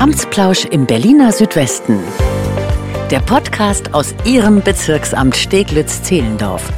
Amtsplausch 0.00 0.64
im 0.64 0.86
Berliner 0.86 1.30
Südwesten. 1.30 1.98
Der 3.10 3.18
Podcast 3.20 3.92
aus 3.92 4.14
Ihrem 4.24 4.62
Bezirksamt 4.62 5.36
Steglitz-Zehlendorf. 5.36 6.72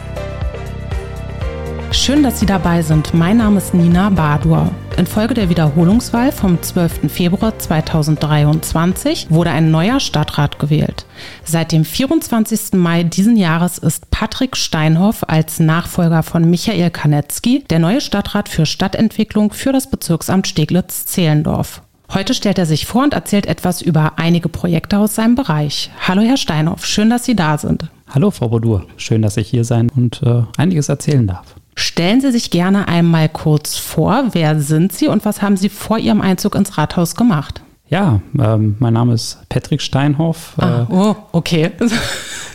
Schön, 1.92 2.24
dass 2.24 2.40
Sie 2.40 2.46
dabei 2.46 2.82
sind. 2.82 3.14
Mein 3.14 3.36
Name 3.36 3.58
ist 3.58 3.74
Nina 3.74 4.10
Badur. 4.10 4.72
Infolge 4.96 5.34
der 5.34 5.48
Wiederholungswahl 5.48 6.32
vom 6.32 6.60
12. 6.60 7.12
Februar 7.12 7.56
2023 7.56 9.28
wurde 9.30 9.50
ein 9.50 9.70
neuer 9.70 10.00
Stadtrat 10.00 10.58
gewählt. 10.58 11.06
Seit 11.44 11.70
dem 11.70 11.84
24. 11.84 12.72
Mai 12.72 13.04
diesen 13.04 13.36
Jahres 13.36 13.78
ist 13.78 14.10
Patrick 14.10 14.56
Steinhoff 14.56 15.22
als 15.28 15.60
Nachfolger 15.60 16.24
von 16.24 16.50
Michael 16.50 16.90
Kanetzky 16.90 17.62
der 17.70 17.78
neue 17.78 18.00
Stadtrat 18.00 18.48
für 18.48 18.66
Stadtentwicklung 18.66 19.52
für 19.52 19.70
das 19.70 19.88
Bezirksamt 19.88 20.48
Steglitz-Zehlendorf. 20.48 21.82
Heute 22.14 22.34
stellt 22.34 22.58
er 22.58 22.66
sich 22.66 22.84
vor 22.84 23.04
und 23.04 23.14
erzählt 23.14 23.46
etwas 23.46 23.80
über 23.80 24.18
einige 24.18 24.50
Projekte 24.50 24.98
aus 24.98 25.14
seinem 25.14 25.34
Bereich. 25.34 25.90
Hallo 26.06 26.20
Herr 26.20 26.36
Steinhoff, 26.36 26.84
schön, 26.84 27.08
dass 27.08 27.24
Sie 27.24 27.34
da 27.34 27.56
sind. 27.56 27.86
Hallo 28.06 28.30
Frau 28.30 28.48
Bodur, 28.48 28.84
schön, 28.98 29.22
dass 29.22 29.38
ich 29.38 29.48
hier 29.48 29.64
sein 29.64 29.90
und 29.96 30.22
äh, 30.22 30.42
einiges 30.58 30.90
erzählen 30.90 31.26
darf. 31.26 31.54
Stellen 31.74 32.20
Sie 32.20 32.30
sich 32.30 32.50
gerne 32.50 32.86
einmal 32.86 33.30
kurz 33.30 33.78
vor, 33.78 34.24
wer 34.32 34.60
sind 34.60 34.92
Sie 34.92 35.08
und 35.08 35.24
was 35.24 35.40
haben 35.40 35.56
Sie 35.56 35.70
vor 35.70 35.98
Ihrem 35.98 36.20
Einzug 36.20 36.54
ins 36.54 36.76
Rathaus 36.76 37.16
gemacht? 37.16 37.62
Ja, 37.88 38.20
ähm, 38.38 38.76
mein 38.78 38.92
Name 38.92 39.14
ist 39.14 39.38
Patrick 39.48 39.80
Steinhoff. 39.80 40.52
Ah, 40.58 40.82
äh, 40.82 40.92
oh, 40.92 41.16
okay. 41.32 41.70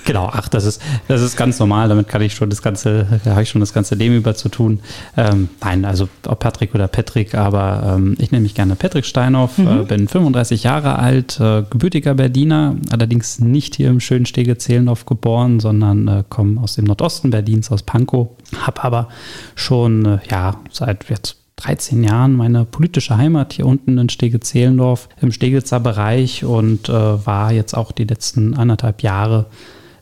Genau, 0.08 0.30
ach, 0.32 0.48
das 0.48 0.64
ist, 0.64 0.82
das 1.10 1.22
ist 1.22 1.36
ganz 1.36 1.60
normal, 1.60 1.90
damit 1.90 2.08
kann 2.08 2.22
ich 2.22 2.34
schon 2.34 2.50
das 2.50 2.62
ganze, 2.62 3.20
da 3.26 3.32
habe 3.32 3.44
ich 3.44 3.50
schon 3.50 3.60
das 3.60 3.74
ganze 3.74 3.94
Leben 3.94 4.16
über 4.16 4.36
zu 4.36 4.48
tun. 4.48 4.80
Ähm, 5.18 5.50
nein, 5.62 5.84
also 5.84 6.08
ob 6.26 6.40
Patrick 6.40 6.74
oder 6.74 6.88
Patrick, 6.88 7.36
aber 7.36 7.96
ähm, 7.98 8.16
ich 8.18 8.32
nenne 8.32 8.44
mich 8.44 8.56
gerne 8.56 8.78
Patrick 8.78 9.06
Steinhoff, 9.06 9.58
mhm. 9.58 9.82
äh, 9.82 9.84
bin 9.84 10.08
35 10.08 10.64
Jahre 10.64 10.98
alt, 10.98 11.42
äh, 11.42 11.64
gebürtiger 11.70 12.14
Berliner, 12.14 12.78
allerdings 12.90 13.40
nicht 13.40 13.76
hier 13.76 13.90
im 13.90 14.00
schönen 14.00 14.26
Stege-Zehlendorf 14.26 15.06
geboren, 15.06 15.60
sondern 15.60 16.08
äh, 16.08 16.24
komme 16.30 16.62
aus 16.62 16.76
dem 16.76 16.86
Nordosten 16.86 17.30
Berlins, 17.30 17.70
aus 17.70 17.84
Pankow, 17.84 18.30
habe 18.62 18.86
aber 18.86 19.10
schon, 19.56 20.06
äh, 20.06 20.20
ja, 20.32 20.56
seit 20.72 21.10
jetzt 21.10 21.36
13 21.58 22.02
Jahren 22.02 22.34
meine 22.34 22.64
politische 22.64 23.18
Heimat 23.18 23.52
hier 23.52 23.66
unten 23.66 23.98
in 23.98 24.08
Stege-Zehlendorf 24.08 25.10
im 25.20 25.34
Steglitzer 25.34 25.82
Bereich 25.82 26.46
und 26.46 26.88
äh, 26.88 26.94
war 26.94 27.52
jetzt 27.52 27.76
auch 27.76 27.92
die 27.92 28.06
letzten 28.06 28.54
anderthalb 28.54 29.04
Jahre 29.04 29.48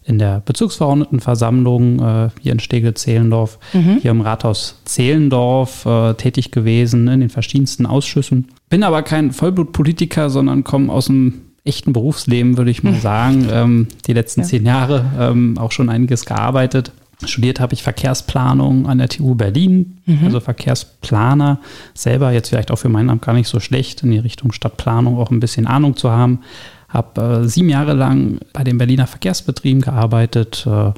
in 0.06 0.20
der 0.20 0.42
Bezirksverordnetenversammlung 0.46 2.00
äh, 2.00 2.30
hier 2.40 2.52
in 2.52 2.60
Stegel-Zehlendorf, 2.60 3.58
mhm. 3.74 3.98
hier 4.02 4.12
im 4.12 4.22
Rathaus 4.22 4.80
Zehlendorf 4.86 5.86
äh, 5.86 6.14
tätig 6.14 6.52
gewesen, 6.52 7.08
in 7.08 7.22
den 7.22 7.30
verschiedensten 7.30 7.86
Ausschüssen. 7.86 8.50
Bin 8.70 8.84
aber 8.84 9.02
kein 9.02 9.32
Vollblutpolitiker, 9.32 10.30
sondern 10.30 10.64
komme 10.64 10.94
aus 10.94 11.08
dem 11.08 11.42
echten 11.64 11.94
Berufsleben, 11.94 12.58
würde 12.58 12.72
ich 12.72 12.84
mal 12.84 12.94
sagen. 13.02 13.48
Ähm, 13.52 13.88
die 14.06 14.14
letzten 14.14 14.42
ja. 14.42 14.48
zehn 14.48 14.66
Jahre 14.66 15.06
ähm, 15.20 15.58
auch 15.58 15.72
schon 15.72 15.90
einiges 15.90 16.26
gearbeitet. 16.26 16.92
Studiert 17.24 17.60
habe 17.60 17.74
ich 17.74 17.82
Verkehrsplanung 17.82 18.88
an 18.88 18.98
der 18.98 19.08
TU 19.08 19.36
Berlin, 19.36 19.98
mhm. 20.06 20.20
also 20.26 20.40
Verkehrsplaner. 20.40 21.60
Selber 21.94 22.32
jetzt 22.32 22.50
vielleicht 22.50 22.72
auch 22.72 22.76
für 22.76 22.90
meinen 22.90 23.10
Amt 23.10 23.24
gar 23.24 23.34
nicht 23.34 23.48
so 23.48 23.60
schlecht, 23.60 24.04
in 24.04 24.12
die 24.12 24.20
Richtung 24.20 24.52
Stadtplanung 24.52 25.18
auch 25.18 25.32
ein 25.32 25.40
bisschen 25.40 25.66
Ahnung 25.66 25.96
zu 25.96 26.12
haben 26.12 26.42
habe 26.90 27.22
äh, 27.22 27.48
sieben 27.48 27.70
Jahre 27.70 27.94
lang 27.94 28.40
bei 28.54 28.64
den 28.64 28.78
Berliner 28.78 29.08
Verkehrsbetrieben 29.08 29.82
gearbeitet, 29.82 30.68
äh, 30.68 30.92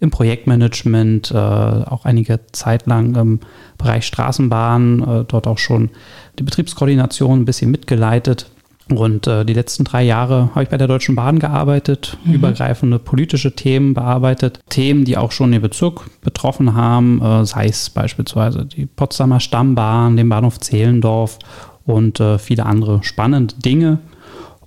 im 0.00 0.10
Projektmanagement, 0.10 1.30
äh, 1.30 1.36
auch 1.36 2.04
einige 2.04 2.40
Zeit 2.52 2.86
lang 2.86 3.14
im 3.14 3.40
Bereich 3.78 4.06
Straßenbahn, 4.06 5.02
äh, 5.02 5.24
dort 5.26 5.46
auch 5.46 5.58
schon 5.58 5.90
die 6.38 6.42
Betriebskoordination 6.42 7.40
ein 7.40 7.44
bisschen 7.44 7.70
mitgeleitet. 7.70 8.50
Und 8.90 9.26
äh, 9.26 9.46
die 9.46 9.54
letzten 9.54 9.84
drei 9.84 10.02
Jahre 10.02 10.50
habe 10.50 10.64
ich 10.64 10.68
bei 10.68 10.76
der 10.76 10.88
Deutschen 10.88 11.14
Bahn 11.14 11.38
gearbeitet, 11.38 12.18
mhm. 12.24 12.34
übergreifende 12.34 12.98
politische 12.98 13.56
Themen 13.56 13.94
bearbeitet, 13.94 14.60
Themen, 14.68 15.06
die 15.06 15.16
auch 15.16 15.32
schon 15.32 15.52
den 15.52 15.62
Bezirk 15.62 16.02
betroffen 16.20 16.74
haben, 16.74 17.22
äh, 17.22 17.46
sei 17.46 17.66
es 17.66 17.88
beispielsweise 17.88 18.66
die 18.66 18.84
Potsdamer 18.84 19.40
Stammbahn, 19.40 20.18
den 20.18 20.28
Bahnhof 20.28 20.60
Zehlendorf 20.60 21.38
und 21.86 22.20
äh, 22.20 22.38
viele 22.38 22.66
andere 22.66 23.02
spannende 23.02 23.54
Dinge. 23.54 24.00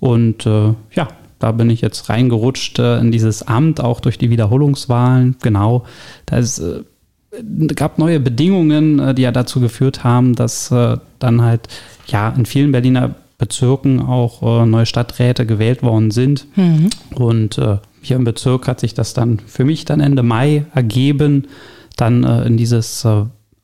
Und 0.00 0.46
äh, 0.46 0.74
ja, 0.92 1.08
da 1.38 1.52
bin 1.52 1.70
ich 1.70 1.80
jetzt 1.80 2.08
reingerutscht 2.08 2.78
äh, 2.78 2.98
in 2.98 3.12
dieses 3.12 3.42
Amt, 3.42 3.80
auch 3.80 4.00
durch 4.00 4.18
die 4.18 4.30
Wiederholungswahlen. 4.30 5.36
Genau, 5.42 5.84
da 6.26 6.38
es 6.38 6.58
äh, 6.58 6.82
gab 7.74 7.98
neue 7.98 8.20
Bedingungen, 8.20 8.98
äh, 8.98 9.14
die 9.14 9.22
ja 9.22 9.32
dazu 9.32 9.60
geführt 9.60 10.04
haben, 10.04 10.34
dass 10.34 10.70
äh, 10.70 10.96
dann 11.18 11.42
halt 11.42 11.68
ja 12.06 12.28
in 12.30 12.46
vielen 12.46 12.72
Berliner 12.72 13.14
Bezirken 13.38 14.00
auch 14.00 14.42
äh, 14.42 14.66
neue 14.66 14.86
Stadträte 14.86 15.46
gewählt 15.46 15.82
worden 15.82 16.10
sind. 16.10 16.46
Mhm. 16.56 16.90
Und 17.14 17.60
hier 18.00 18.16
im 18.16 18.24
Bezirk 18.24 18.66
hat 18.66 18.80
sich 18.80 18.94
das 18.94 19.14
dann 19.14 19.38
für 19.38 19.64
mich 19.64 19.84
dann 19.84 20.00
Ende 20.00 20.22
Mai 20.22 20.64
ergeben, 20.74 21.46
dann 21.96 22.22
in 22.22 22.56
dieses 22.56 23.04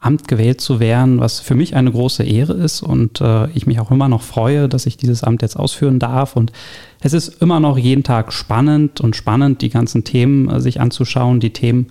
Amt 0.04 0.28
gewählt 0.28 0.60
zu 0.60 0.80
werden, 0.80 1.18
was 1.18 1.40
für 1.40 1.54
mich 1.54 1.74
eine 1.74 1.90
große 1.90 2.24
Ehre 2.24 2.52
ist 2.52 2.82
und 2.82 3.22
äh, 3.22 3.48
ich 3.52 3.66
mich 3.66 3.80
auch 3.80 3.90
immer 3.90 4.08
noch 4.08 4.20
freue, 4.20 4.68
dass 4.68 4.84
ich 4.84 4.98
dieses 4.98 5.24
Amt 5.24 5.40
jetzt 5.40 5.56
ausführen 5.56 5.98
darf. 5.98 6.36
Und 6.36 6.52
es 7.00 7.14
ist 7.14 7.40
immer 7.40 7.58
noch 7.58 7.78
jeden 7.78 8.02
Tag 8.02 8.32
spannend 8.34 9.00
und 9.00 9.16
spannend, 9.16 9.62
die 9.62 9.70
ganzen 9.70 10.04
Themen 10.04 10.50
äh, 10.50 10.60
sich 10.60 10.78
anzuschauen, 10.78 11.40
die 11.40 11.54
Themen 11.54 11.86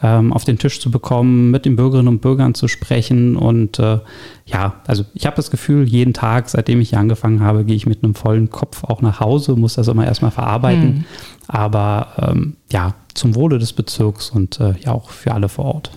ähm, 0.00 0.32
auf 0.32 0.44
den 0.44 0.58
Tisch 0.58 0.80
zu 0.80 0.92
bekommen, 0.92 1.50
mit 1.50 1.64
den 1.64 1.74
Bürgerinnen 1.74 2.06
und 2.06 2.20
Bürgern 2.20 2.54
zu 2.54 2.68
sprechen. 2.68 3.34
Und 3.34 3.80
äh, 3.80 3.98
ja, 4.46 4.74
also 4.86 5.04
ich 5.14 5.26
habe 5.26 5.34
das 5.34 5.50
Gefühl, 5.50 5.82
jeden 5.88 6.14
Tag, 6.14 6.48
seitdem 6.48 6.80
ich 6.80 6.90
hier 6.90 7.00
angefangen 7.00 7.40
habe, 7.40 7.64
gehe 7.64 7.74
ich 7.74 7.86
mit 7.86 8.04
einem 8.04 8.14
vollen 8.14 8.50
Kopf 8.50 8.84
auch 8.84 9.02
nach 9.02 9.18
Hause, 9.18 9.56
muss 9.56 9.74
das 9.74 9.88
immer 9.88 10.06
erstmal 10.06 10.30
verarbeiten. 10.30 10.88
Mhm. 10.88 11.04
Aber 11.48 12.08
ähm, 12.18 12.56
ja, 12.70 12.94
zum 13.14 13.34
Wohle 13.34 13.58
des 13.58 13.72
Bezirks 13.72 14.30
und 14.30 14.60
äh, 14.60 14.74
ja 14.80 14.92
auch 14.92 15.10
für 15.10 15.32
alle 15.32 15.48
vor 15.48 15.64
Ort. 15.64 15.90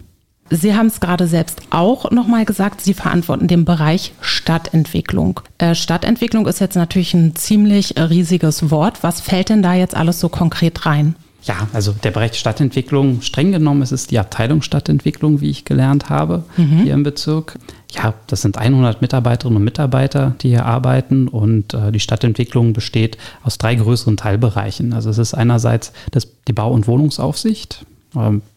Sie 0.53 0.75
haben 0.75 0.88
es 0.88 1.00
gerade 1.00 1.28
selbst 1.28 1.62
auch 1.69 2.12
nochmal 2.12 2.44
gesagt, 2.44 2.81
Sie 2.81 2.94
verantworten 2.94 3.47
den 3.47 3.63
Bereich 3.63 4.13
Stadtentwicklung. 4.19 5.39
Äh, 5.57 5.75
Stadtentwicklung 5.75 6.45
ist 6.45 6.59
jetzt 6.59 6.75
natürlich 6.75 7.13
ein 7.13 7.35
ziemlich 7.35 7.95
riesiges 7.97 8.69
Wort. 8.69 9.01
Was 9.01 9.22
fällt 9.22 9.47
denn 9.47 9.63
da 9.63 9.73
jetzt 9.73 9.95
alles 9.95 10.19
so 10.19 10.28
konkret 10.28 10.85
rein? 10.85 11.16
Ja, 11.44 11.67
also 11.73 11.94
der 11.94 12.12
Bereich 12.12 12.35
Stadtentwicklung, 12.35 13.22
streng 13.22 13.51
genommen 13.51 13.81
ist 13.81 13.91
es 13.91 14.07
die 14.07 14.19
Abteilung 14.19 14.62
Stadtentwicklung, 14.62 15.41
wie 15.41 15.50
ich 15.50 15.66
gelernt 15.66 16.09
habe, 16.09 16.44
mhm. 16.57 16.83
hier 16.83 16.94
im 16.94 17.03
Bezirk. 17.03 17.57
Ja, 17.91 18.13
das 18.28 18.41
sind 18.41 18.57
100 18.57 19.01
Mitarbeiterinnen 19.01 19.57
und 19.57 19.63
Mitarbeiter, 19.63 20.35
die 20.41 20.50
hier 20.50 20.66
arbeiten 20.66 21.28
und 21.28 21.73
äh, 21.73 21.91
die 21.91 22.00
Stadtentwicklung 22.00 22.73
besteht 22.73 23.18
aus 23.44 23.57
drei 23.57 23.75
größeren 23.75 24.18
Teilbereichen. 24.18 24.94
Also 24.94 25.09
es 25.09 25.18
ist 25.18 25.33
einerseits 25.33 25.94
das, 26.12 26.28
die 26.47 26.53
Bau- 26.53 26.72
und 26.72 26.88
Wohnungsaufsicht, 26.88 27.85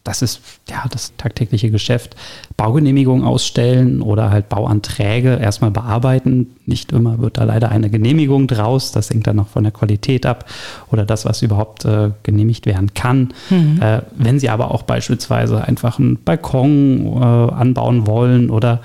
das 0.03 0.21
ist 0.21 0.41
ja 0.69 0.83
das 0.89 1.13
tagtägliche 1.15 1.71
Geschäft. 1.71 2.17
Baugenehmigungen 2.57 3.25
ausstellen 3.25 4.01
oder 4.01 4.29
halt 4.29 4.49
Bauanträge 4.49 5.35
erstmal 5.35 5.71
bearbeiten. 5.71 6.55
Nicht 6.65 6.91
immer 6.91 7.19
wird 7.19 7.37
da 7.37 7.45
leider 7.45 7.69
eine 7.69 7.89
Genehmigung 7.89 8.47
draus. 8.47 8.91
Das 8.91 9.09
hängt 9.09 9.27
dann 9.27 9.37
noch 9.37 9.47
von 9.47 9.63
der 9.63 9.71
Qualität 9.71 10.25
ab 10.25 10.45
oder 10.91 11.05
das, 11.05 11.23
was 11.23 11.41
überhaupt 11.41 11.85
äh, 11.85 12.11
genehmigt 12.23 12.65
werden 12.65 12.93
kann. 12.93 13.33
Mhm. 13.49 13.81
Äh, 13.81 14.01
wenn 14.17 14.39
Sie 14.39 14.49
aber 14.49 14.71
auch 14.71 14.83
beispielsweise 14.83 15.63
einfach 15.63 15.99
einen 15.99 16.21
Balkon 16.21 17.05
äh, 17.15 17.23
anbauen 17.23 18.07
wollen 18.07 18.49
oder 18.49 18.81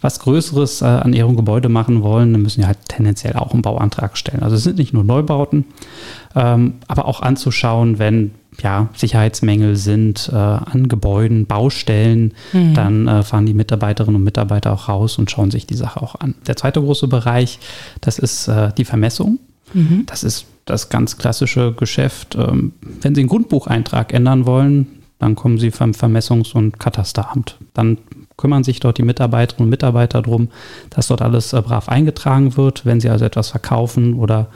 was 0.00 0.20
Größeres 0.20 0.80
äh, 0.80 0.86
an 0.86 1.12
Ihrem 1.12 1.36
Gebäude 1.36 1.68
machen 1.68 2.02
wollen, 2.02 2.32
dann 2.32 2.42
müssen 2.42 2.62
Sie 2.62 2.66
halt 2.66 2.78
tendenziell 2.88 3.34
auch 3.34 3.52
einen 3.52 3.62
Bauantrag 3.62 4.16
stellen. 4.16 4.42
Also 4.42 4.56
es 4.56 4.64
sind 4.64 4.78
nicht 4.78 4.94
nur 4.94 5.04
Neubauten, 5.04 5.66
ähm, 6.34 6.74
aber 6.88 7.06
auch 7.06 7.20
anzuschauen, 7.20 7.98
wenn 7.98 8.32
ja, 8.62 8.88
Sicherheitsmängel 8.94 9.76
sind 9.76 10.30
äh, 10.32 10.36
an 10.36 10.88
Gebäuden, 10.88 11.46
Baustellen, 11.46 12.34
mhm. 12.52 12.74
dann 12.74 13.08
äh, 13.08 13.22
fahren 13.22 13.46
die 13.46 13.54
Mitarbeiterinnen 13.54 14.16
und 14.16 14.24
Mitarbeiter 14.24 14.72
auch 14.72 14.88
raus 14.88 15.18
und 15.18 15.30
schauen 15.30 15.50
sich 15.50 15.66
die 15.66 15.74
Sache 15.74 16.00
auch 16.00 16.14
an. 16.16 16.34
Der 16.46 16.56
zweite 16.56 16.80
große 16.80 17.08
Bereich, 17.08 17.58
das 18.00 18.18
ist 18.18 18.48
äh, 18.48 18.72
die 18.76 18.84
Vermessung. 18.84 19.38
Mhm. 19.72 20.04
Das 20.06 20.24
ist 20.24 20.46
das 20.64 20.88
ganz 20.88 21.18
klassische 21.18 21.72
Geschäft. 21.72 22.36
Ähm, 22.36 22.72
wenn 23.00 23.14
Sie 23.14 23.22
einen 23.22 23.28
Grundbucheintrag 23.28 24.12
ändern 24.12 24.46
wollen, 24.46 24.86
dann 25.18 25.34
kommen 25.34 25.58
Sie 25.58 25.70
vom 25.70 25.92
Vermessungs- 25.92 26.54
und 26.54 26.78
Katasteramt. 26.78 27.58
Dann 27.72 27.98
kümmern 28.36 28.64
sich 28.64 28.80
dort 28.80 28.98
die 28.98 29.02
Mitarbeiterinnen 29.02 29.66
und 29.66 29.70
Mitarbeiter 29.70 30.22
darum, 30.22 30.48
dass 30.90 31.08
dort 31.08 31.22
alles 31.22 31.52
äh, 31.52 31.62
brav 31.62 31.88
eingetragen 31.88 32.56
wird. 32.56 32.84
Wenn 32.84 33.00
Sie 33.00 33.08
also 33.08 33.24
etwas 33.24 33.50
verkaufen 33.50 34.14
oder 34.14 34.48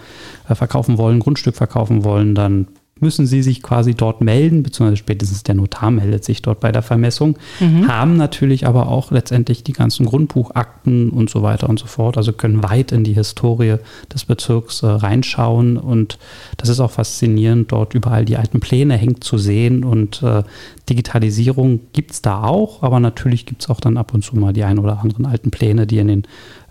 äh, 0.48 0.54
verkaufen 0.54 0.98
wollen, 0.98 1.20
Grundstück 1.20 1.56
verkaufen 1.56 2.04
wollen, 2.04 2.34
dann 2.34 2.68
müssen 3.00 3.26
sie 3.26 3.42
sich 3.42 3.62
quasi 3.62 3.94
dort 3.94 4.20
melden, 4.20 4.62
beziehungsweise 4.62 4.96
spätestens 4.96 5.42
der 5.42 5.54
Notar 5.54 5.90
meldet 5.90 6.24
sich 6.24 6.42
dort 6.42 6.60
bei 6.60 6.72
der 6.72 6.82
Vermessung, 6.82 7.38
mhm. 7.60 7.88
haben 7.88 8.16
natürlich 8.16 8.66
aber 8.66 8.88
auch 8.88 9.10
letztendlich 9.10 9.62
die 9.62 9.72
ganzen 9.72 10.06
Grundbuchakten 10.06 11.10
und 11.10 11.30
so 11.30 11.42
weiter 11.42 11.68
und 11.68 11.78
so 11.78 11.86
fort, 11.86 12.16
also 12.16 12.32
können 12.32 12.62
weit 12.62 12.92
in 12.92 13.04
die 13.04 13.14
Historie 13.14 13.76
des 14.12 14.24
Bezirks 14.24 14.82
äh, 14.82 14.86
reinschauen 14.86 15.76
und 15.76 16.18
das 16.56 16.68
ist 16.68 16.80
auch 16.80 16.90
faszinierend, 16.90 17.72
dort 17.72 17.94
überall 17.94 18.24
die 18.24 18.36
alten 18.36 18.60
Pläne 18.60 18.96
hängt 18.96 19.24
zu 19.24 19.38
sehen 19.38 19.84
und 19.84 20.22
äh, 20.22 20.42
Digitalisierung 20.88 21.80
gibt 21.92 22.12
es 22.12 22.22
da 22.22 22.42
auch, 22.42 22.82
aber 22.82 23.00
natürlich 23.00 23.46
gibt 23.46 23.62
es 23.62 23.70
auch 23.70 23.80
dann 23.80 23.96
ab 23.96 24.14
und 24.14 24.24
zu 24.24 24.36
mal 24.36 24.52
die 24.52 24.64
ein 24.64 24.78
oder 24.78 25.00
anderen 25.00 25.26
alten 25.26 25.50
Pläne, 25.50 25.86
die 25.86 25.98
in 25.98 26.08
den 26.08 26.22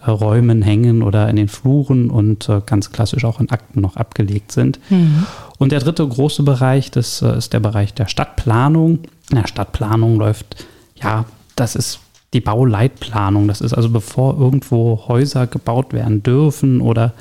Räumen 0.06 0.62
hängen 0.62 1.02
oder 1.02 1.30
in 1.30 1.36
den 1.36 1.48
Fluren 1.48 2.10
und 2.10 2.48
äh, 2.50 2.62
ganz 2.66 2.92
klassisch 2.92 3.26
auch 3.26 3.40
in 3.40 3.50
Akten 3.50 3.82
noch 3.82 3.96
abgelegt 3.96 4.52
sind. 4.52 4.80
Mhm. 4.90 5.26
Und 5.58 5.72
der 5.72 5.80
dritte 5.80 6.08
große 6.08 6.44
Bereich, 6.44 6.92
das 6.92 7.22
äh, 7.22 7.38
ist 7.38 7.54
der 7.54 7.60
Bereich 7.60 7.94
der 7.94 8.08
Stadtplanung. 8.08 9.00
In 9.30 9.38
der 9.38 9.48
Stadtplanung 9.48 10.18
läuft, 10.18 10.66
ja, 10.96 11.26
das 11.56 11.76
ist 11.76 12.00
die 12.34 12.42
Bauleitplanung. 12.42 13.48
Das 13.48 13.62
ist 13.62 13.74
also 13.74 13.90
bevor 13.90 14.38
irgendwo 14.38 15.06
Häuser 15.08 15.48
gebaut 15.48 15.94
werden 15.94 16.24
dürfen 16.24 16.82
oder 16.82 17.14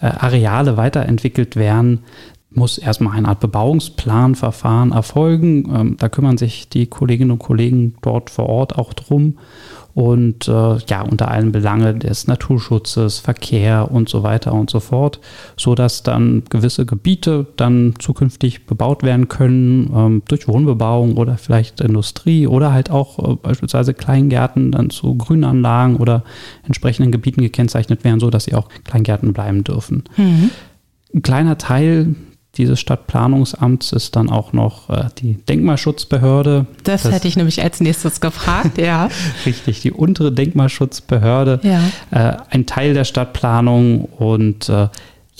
äh, 0.00 0.06
Areale 0.06 0.76
weiterentwickelt 0.76 1.56
werden, 1.56 2.04
muss 2.52 2.78
erstmal 2.78 3.16
eine 3.16 3.28
Art 3.28 3.40
Bebauungsplanverfahren 3.40 4.92
erfolgen. 4.92 5.72
Ähm, 5.74 5.96
da 5.98 6.08
kümmern 6.08 6.38
sich 6.38 6.68
die 6.68 6.86
Kolleginnen 6.86 7.30
und 7.30 7.38
Kollegen 7.38 7.94
dort 8.02 8.30
vor 8.30 8.48
Ort 8.48 8.76
auch 8.76 8.92
drum 8.92 9.36
und 9.94 10.46
äh, 10.48 10.76
ja, 10.88 11.02
unter 11.02 11.30
allen 11.30 11.52
Belange 11.52 11.94
des 11.94 12.26
Naturschutzes, 12.26 13.18
Verkehr 13.18 13.90
und 13.90 14.08
so 14.08 14.22
weiter 14.22 14.52
und 14.52 14.70
so 14.70 14.80
fort, 14.80 15.20
so 15.56 15.74
dass 15.74 16.02
dann 16.02 16.44
gewisse 16.48 16.86
Gebiete 16.86 17.46
dann 17.56 17.94
zukünftig 17.98 18.66
bebaut 18.66 19.02
werden 19.02 19.28
können 19.28 19.90
ähm, 19.94 20.22
durch 20.28 20.46
Wohnbebauung 20.46 21.16
oder 21.16 21.36
vielleicht 21.36 21.80
Industrie 21.80 22.46
oder 22.46 22.72
halt 22.72 22.90
auch 22.90 23.18
äh, 23.18 23.36
beispielsweise 23.36 23.94
Kleingärten 23.94 24.72
dann 24.72 24.90
zu 24.90 25.16
Grünanlagen 25.16 25.96
oder 25.96 26.22
entsprechenden 26.64 27.10
Gebieten 27.10 27.42
gekennzeichnet 27.42 28.04
werden, 28.04 28.20
so 28.20 28.30
dass 28.30 28.44
sie 28.44 28.54
auch 28.54 28.68
Kleingärten 28.84 29.32
bleiben 29.32 29.64
dürfen. 29.64 30.04
Mhm. 30.16 30.50
Ein 31.12 31.22
kleiner 31.22 31.58
Teil 31.58 32.14
dieses 32.60 32.78
Stadtplanungsamts 32.78 33.92
ist 33.92 34.16
dann 34.16 34.28
auch 34.28 34.52
noch 34.52 34.90
äh, 34.90 35.08
die 35.18 35.34
Denkmalschutzbehörde. 35.34 36.66
Das, 36.84 37.02
das, 37.02 37.12
hätte 37.12 37.26
ich 37.26 37.36
nämlich 37.36 37.62
als 37.62 37.80
nächstes 37.80 38.20
gefragt, 38.20 38.78
ja. 38.78 39.08
Richtig, 39.46 39.80
die 39.80 39.90
untere 39.90 40.30
Denkmalschutzbehörde, 40.30 41.60
ja. 41.62 41.80
äh, 42.10 42.36
ein 42.50 42.66
Teil 42.66 42.94
der 42.94 43.04
Stadtplanung 43.04 44.04
und 44.04 44.68
äh, 44.68 44.88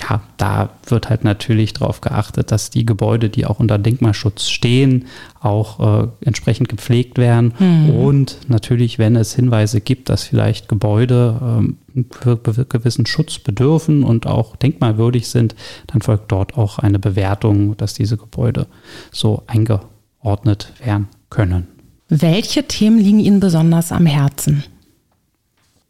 ja, 0.01 0.23
da 0.37 0.71
wird 0.87 1.11
halt 1.11 1.25
natürlich 1.25 1.73
darauf 1.75 2.01
geachtet, 2.01 2.51
dass 2.53 2.71
die 2.71 2.87
Gebäude, 2.87 3.29
die 3.29 3.47
auch 3.47 3.61
unter 3.61 3.79
Denkmalschutz 3.79 4.49
stehen, 4.49 5.07
auch 5.41 6.05
äh, 6.05 6.09
entsprechend 6.25 6.69
gepflegt 6.69 7.19
werden. 7.19 7.53
Mhm. 7.59 7.91
Und 7.91 8.39
natürlich, 8.49 8.99
wenn 8.99 9.17
es 9.17 9.35
Hinweise 9.35 9.81
gibt, 9.81 10.09
dass 10.09 10.25
vielleicht 10.25 10.69
Gebäude 10.69 11.41
ähm, 11.43 11.77
für 12.11 12.37
gewissen 12.37 13.07
Schutz 13.07 13.39
bedürfen 13.39 14.05
und 14.05 14.27
auch 14.27 14.57
denkmalwürdig 14.57 15.29
sind, 15.29 15.55
dann 15.89 16.03
folgt 16.03 16.33
dort 16.33 16.57
auch 16.57 16.79
eine 16.79 16.99
Bewertung, 16.99 17.77
dass 17.77 17.95
diese 17.95 18.17
Gebäude 18.17 18.67
so 19.11 19.43
eingeordnet 19.47 20.73
werden 20.83 21.09
können. 21.29 21.67
Welche 22.09 22.67
Themen 22.67 22.99
liegen 22.99 23.21
Ihnen 23.21 23.41
besonders 23.41 23.93
am 23.93 24.07
Herzen? 24.07 24.65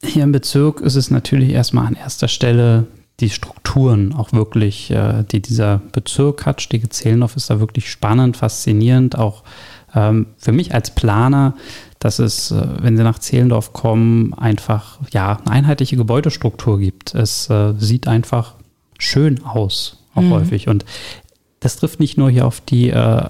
Hier 0.03 0.25
im 0.25 0.33
Bezirk 0.33 0.81
ist 0.81 0.97
es 0.97 1.11
natürlich 1.11 1.51
erstmal 1.51 1.87
an 1.87 1.95
erster 1.95 2.29
Stelle 2.29 2.87
die 3.21 3.31
Strukturen 3.71 4.13
auch 4.15 4.33
wirklich, 4.33 4.91
äh, 4.91 5.23
die 5.31 5.41
dieser 5.41 5.81
Bezirk 5.93 6.45
hat. 6.45 6.61
Stege-Zehlendorf 6.61 7.37
ist 7.37 7.51
da 7.51 7.61
wirklich 7.61 7.89
spannend, 7.89 8.37
faszinierend, 8.37 9.17
auch 9.17 9.45
ähm, 9.95 10.27
für 10.39 10.51
mich 10.51 10.75
als 10.75 10.93
Planer, 10.93 11.55
dass 12.01 12.19
es, 12.19 12.51
äh, 12.51 12.67
wenn 12.81 12.97
Sie 12.97 13.05
nach 13.05 13.21
Zehlendorf 13.21 13.73
kommen, 13.73 14.35
einfach 14.35 14.99
ja 15.13 15.39
eine 15.45 15.51
einheitliche 15.53 15.97
Gebäudestruktur 15.97 16.81
gibt. 16.81 17.15
Es 17.15 17.49
äh, 17.49 17.75
sieht 17.79 18.09
einfach 18.09 18.55
schön 18.99 19.45
aus, 19.45 19.99
auch 20.15 20.23
mhm. 20.23 20.33
häufig. 20.33 20.67
Und 20.67 20.85
das 21.61 21.77
trifft 21.77 22.01
nicht 22.01 22.19
nur 22.19 22.29
hier 22.29 22.47
auf 22.47 22.61
die 22.61 22.91
äh, 22.91 23.29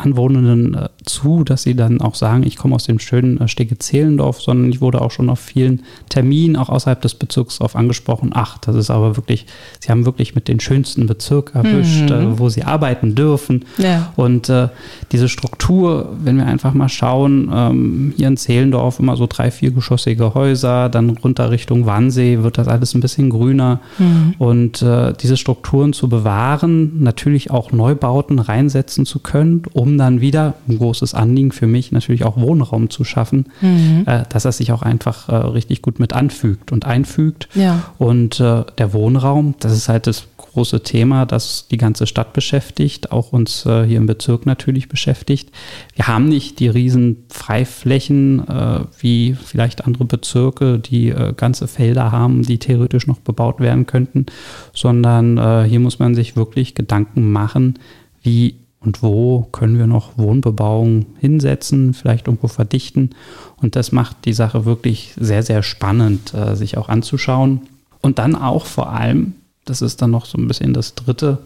Anwohnenden 0.00 0.74
äh, 0.74 0.88
zu, 1.04 1.44
dass 1.44 1.62
sie 1.62 1.74
dann 1.74 2.00
auch 2.00 2.14
sagen, 2.14 2.42
ich 2.44 2.56
komme 2.56 2.74
aus 2.74 2.84
dem 2.84 2.98
schönen 2.98 3.40
äh, 3.40 3.48
Stege 3.48 3.78
Zehlendorf, 3.78 4.40
sondern 4.40 4.70
ich 4.70 4.80
wurde 4.80 5.00
auch 5.00 5.10
schon 5.10 5.28
auf 5.28 5.38
vielen 5.38 5.82
Terminen, 6.08 6.56
auch 6.56 6.68
außerhalb 6.68 7.00
des 7.00 7.14
Bezirks, 7.14 7.58
darauf 7.58 7.76
angesprochen, 7.76 8.30
ach, 8.34 8.58
das 8.58 8.76
ist 8.76 8.90
aber 8.90 9.16
wirklich, 9.16 9.46
sie 9.78 9.90
haben 9.90 10.04
wirklich 10.04 10.34
mit 10.34 10.48
den 10.48 10.60
schönsten 10.60 11.06
Bezirk 11.06 11.54
erwischt, 11.54 12.10
mhm. 12.10 12.32
äh, 12.34 12.38
wo 12.38 12.48
sie 12.48 12.64
arbeiten 12.64 13.14
dürfen. 13.14 13.64
Ja. 13.78 14.12
Und 14.16 14.48
äh, 14.48 14.68
diese 15.12 15.28
Struktur, 15.28 16.14
wenn 16.22 16.36
wir 16.36 16.46
einfach 16.46 16.74
mal 16.74 16.88
schauen, 16.88 17.50
ähm, 17.52 18.12
hier 18.16 18.28
in 18.28 18.36
Zehlendorf 18.36 18.98
immer 18.98 19.16
so 19.16 19.26
drei, 19.28 19.50
viergeschossige 19.50 20.34
Häuser, 20.34 20.88
dann 20.88 21.10
runter 21.10 21.50
Richtung 21.50 21.86
Wannsee 21.86 22.42
wird 22.42 22.58
das 22.58 22.68
alles 22.68 22.94
ein 22.94 23.00
bisschen 23.00 23.30
grüner. 23.30 23.80
Mhm. 23.98 24.34
Und 24.38 24.84
diese 25.22 25.36
Strukturen 25.36 25.92
zu 25.92 26.08
bewahren, 26.08 27.02
natürlich 27.02 27.50
auch 27.50 27.72
Neubauten 27.72 28.38
reinsetzen 28.38 29.06
zu 29.06 29.18
können, 29.18 29.62
um 29.72 29.89
um 29.90 29.98
dann 29.98 30.20
wieder, 30.20 30.54
ein 30.68 30.78
großes 30.78 31.14
Anliegen 31.14 31.52
für 31.52 31.66
mich, 31.66 31.92
natürlich 31.92 32.24
auch 32.24 32.36
Wohnraum 32.36 32.90
zu 32.90 33.04
schaffen, 33.04 33.46
mhm. 33.60 34.04
äh, 34.06 34.22
dass 34.28 34.44
er 34.44 34.52
sich 34.52 34.72
auch 34.72 34.82
einfach 34.82 35.28
äh, 35.28 35.34
richtig 35.34 35.82
gut 35.82 35.98
mit 35.98 36.12
anfügt 36.12 36.72
und 36.72 36.84
einfügt. 36.84 37.48
Ja. 37.54 37.82
Und 37.98 38.40
äh, 38.40 38.64
der 38.78 38.92
Wohnraum, 38.92 39.54
das 39.58 39.72
ist 39.72 39.88
halt 39.88 40.06
das 40.06 40.26
große 40.36 40.82
Thema, 40.82 41.26
das 41.26 41.68
die 41.68 41.76
ganze 41.76 42.06
Stadt 42.06 42.32
beschäftigt, 42.32 43.12
auch 43.12 43.32
uns 43.32 43.66
äh, 43.66 43.84
hier 43.84 43.98
im 43.98 44.06
Bezirk 44.06 44.46
natürlich 44.46 44.88
beschäftigt. 44.88 45.50
Wir 45.94 46.06
haben 46.06 46.28
nicht 46.28 46.58
die 46.58 46.68
riesen 46.68 47.24
Freiflächen 47.28 48.48
äh, 48.48 48.80
wie 48.98 49.34
vielleicht 49.34 49.84
andere 49.84 50.04
Bezirke, 50.04 50.78
die 50.78 51.10
äh, 51.10 51.32
ganze 51.36 51.68
Felder 51.68 52.10
haben, 52.10 52.42
die 52.42 52.58
theoretisch 52.58 53.06
noch 53.06 53.18
bebaut 53.18 53.60
werden 53.60 53.86
könnten, 53.86 54.26
sondern 54.72 55.38
äh, 55.38 55.64
hier 55.68 55.80
muss 55.80 55.98
man 55.98 56.14
sich 56.14 56.36
wirklich 56.36 56.74
Gedanken 56.74 57.30
machen, 57.30 57.78
wie 58.22 58.56
und 58.80 59.02
wo 59.02 59.42
können 59.52 59.78
wir 59.78 59.86
noch 59.86 60.16
Wohnbebauung 60.16 61.06
hinsetzen, 61.18 61.92
vielleicht 61.92 62.26
irgendwo 62.28 62.48
verdichten. 62.48 63.10
Und 63.60 63.76
das 63.76 63.92
macht 63.92 64.24
die 64.24 64.32
Sache 64.32 64.64
wirklich 64.64 65.14
sehr, 65.18 65.42
sehr 65.42 65.62
spannend, 65.62 66.32
äh, 66.32 66.56
sich 66.56 66.78
auch 66.78 66.88
anzuschauen. 66.88 67.60
Und 68.00 68.18
dann 68.18 68.34
auch 68.34 68.64
vor 68.64 68.90
allem, 68.90 69.34
das 69.66 69.82
ist 69.82 70.00
dann 70.00 70.10
noch 70.10 70.24
so 70.24 70.38
ein 70.38 70.48
bisschen 70.48 70.72
das 70.72 70.94
Dritte, 70.94 71.38